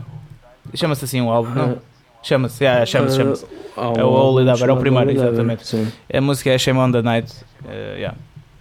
[0.75, 1.79] Chama-se assim o álbum, não?
[2.23, 3.45] Chama-se, yeah, chama-se, chama-se.
[3.45, 5.67] Uh, é o Holy Diver, é o primeiro, exatamente.
[5.67, 5.93] Sim.
[6.13, 7.33] A música é Shame on the Night.
[7.65, 8.17] Uh, yeah,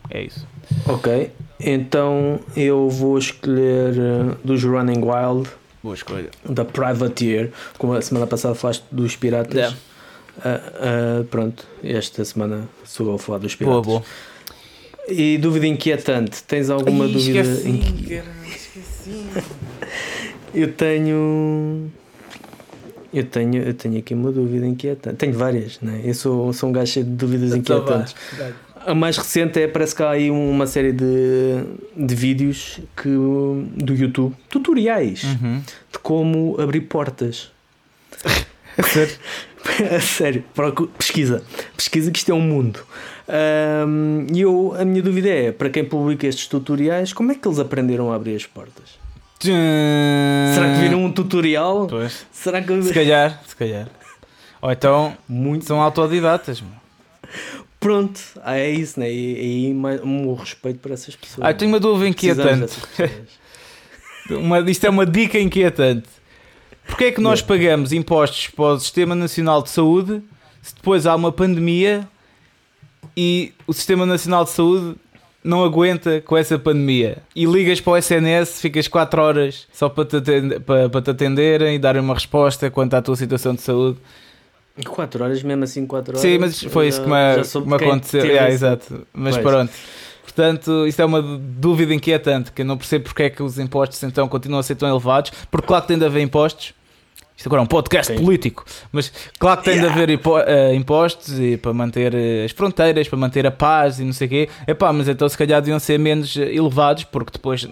[0.09, 0.45] é isso.
[0.87, 5.49] Ok, então eu vou escolher uh, dos Running Wild.
[5.81, 6.29] Boa escolha.
[6.47, 9.55] Da Privateer, como a semana passada falaste dos Piratas.
[9.55, 9.77] Yeah.
[10.37, 13.85] Uh, uh, pronto, esta semana sou a falar dos Piratas.
[13.85, 14.03] Boa, boa.
[15.07, 17.39] E dúvida inquietante, tens alguma Ai, dúvida?
[17.41, 18.62] Esqueci, esqueci.
[20.53, 21.91] Eu tenho.
[23.13, 25.17] Eu tenho, eu tenho aqui uma dúvida inquietante.
[25.17, 26.01] Tenho várias, né?
[26.03, 28.15] Eu sou, sou um gajo cheio de dúvidas então inquietantes.
[28.85, 31.63] A mais recente é, parece que há aí uma série de,
[31.95, 35.61] de vídeos que, do YouTube, tutoriais uhum.
[35.91, 37.51] de como abrir portas.
[38.83, 39.15] Sério?
[40.01, 40.43] sério,
[40.97, 41.43] pesquisa.
[41.77, 42.79] Pesquisa que isto é um mundo.
[44.33, 47.59] E eu, a minha dúvida é, para quem publica estes tutoriais, como é que eles
[47.59, 49.02] aprenderam a abrir as portas?
[49.43, 51.87] Será que viram um tutorial?
[51.87, 52.25] Pois.
[52.31, 52.81] Será que...
[52.83, 53.87] Se calhar, se calhar.
[54.61, 55.65] Ou então Muito...
[55.65, 56.61] são autodidatas.
[56.61, 56.71] Meu.
[57.79, 59.11] Pronto, ah, é isso, né?
[59.11, 59.73] E aí
[60.03, 61.45] um respeito para essas pessoas.
[61.45, 62.77] Ah, tenho uma dúvida inquietante.
[64.31, 66.07] uma, isto é uma dica inquietante.
[66.87, 70.23] Porquê é que nós pagamos impostos para o Sistema Nacional de Saúde
[70.63, 72.07] se depois há uma pandemia
[73.17, 74.95] e o Sistema Nacional de Saúde
[75.43, 80.05] não aguenta com essa pandemia e ligas para o SNS, ficas 4 horas só para
[80.05, 83.61] te, atender, para, para te atenderem e darem uma resposta quanto à tua situação de
[83.61, 83.99] saúde.
[84.85, 86.21] 4 horas, mesmo assim 4 horas.
[86.21, 88.25] Sim, mas foi isso que me, me aconteceu.
[88.25, 89.05] Yeah, exato.
[89.13, 89.47] Mas pois.
[89.47, 89.73] pronto.
[90.23, 94.01] Portanto, isso é uma dúvida inquietante, que eu não percebo porque é que os impostos
[94.01, 96.73] então continuam a ser tão elevados, porque claro que tem de haver impostos,
[97.43, 98.23] isto agora é um podcast Sim.
[98.23, 99.93] político, mas claro que tem yeah.
[99.93, 104.05] de haver uh, impostos e para manter uh, as fronteiras, para manter a paz e
[104.05, 104.49] não sei o quê.
[104.65, 107.67] Epá, mas então se calhar deviam ser menos eh, elevados, porque depois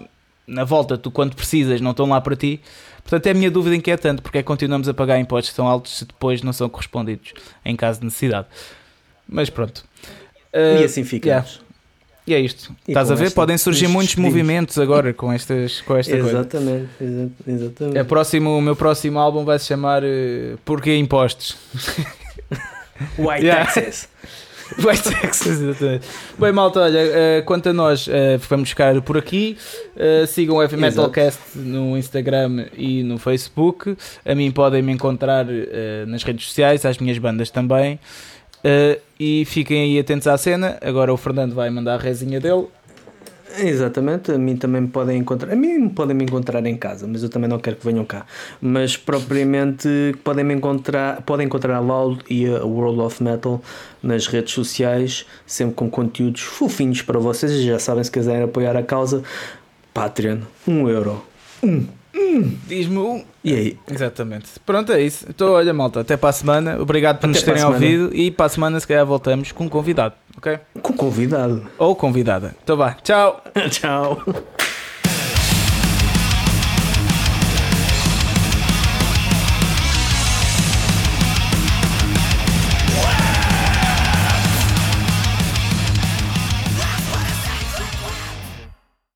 [0.46, 2.60] na volta tu quando precisas não estão lá para ti.
[3.02, 5.96] Portanto, é a minha dúvida inquietante, porque é que continuamos a pagar impostos tão altos
[5.96, 7.32] se depois não são correspondidos
[7.64, 8.48] em caso de necessidade.
[9.26, 9.84] Mas pronto.
[10.52, 11.50] Uh, e assim ficamos.
[11.50, 11.71] Yeah.
[12.26, 12.74] E é isto.
[12.86, 13.32] E Estás a ver?
[13.32, 17.30] Podem surgir muitos movimentos agora com, estas, com esta exatamente, coisa.
[17.46, 17.98] Exatamente.
[17.98, 21.56] É próximo, o meu próximo álbum vai se chamar uh, Porquê Impostos?
[23.18, 23.70] White yeah.
[23.72, 24.08] Texas.
[24.78, 26.06] White Texas, exatamente.
[26.38, 28.10] Bem, malta, olha, uh, quanto a nós, uh,
[28.48, 29.56] vamos ficar por aqui.
[29.96, 33.96] Uh, sigam o Heavy Metalcast no Instagram e no Facebook.
[34.24, 35.44] A mim podem me encontrar
[36.06, 37.98] nas redes sociais, às minhas bandas também.
[38.64, 40.78] Uh, e fiquem aí atentos à cena.
[40.80, 42.66] Agora o Fernando vai mandar a resinha dele.
[43.58, 45.52] Exatamente, a mim também me podem encontrar.
[45.52, 48.24] A mim podem me encontrar em casa, mas eu também não quero que venham cá.
[48.60, 49.88] Mas propriamente
[50.24, 53.62] podem me encontrar, podem encontrar a Loud e a World of Metal
[54.02, 57.52] nas redes sociais, sempre com conteúdos fofinhos para vocês.
[57.62, 59.22] Já sabem, se quiserem apoiar a causa,
[59.92, 61.22] Patreon, 1 um euro.
[61.62, 62.58] 1 um, um um.
[62.66, 63.24] Diz-me um.
[63.44, 63.78] E aí?
[63.90, 64.48] Exatamente.
[64.64, 65.26] Pronto, é isso.
[65.28, 66.80] Então, olha, malta, até para a semana.
[66.80, 69.68] Obrigado por até nos terem ouvido e para a semana, se calhar, voltamos com um
[69.68, 70.58] convidado, ok?
[70.80, 71.66] Com convidado.
[71.78, 72.54] Ou convidada.
[72.62, 72.92] Então vá.
[73.02, 73.42] Tchau.
[73.70, 74.22] Tchau.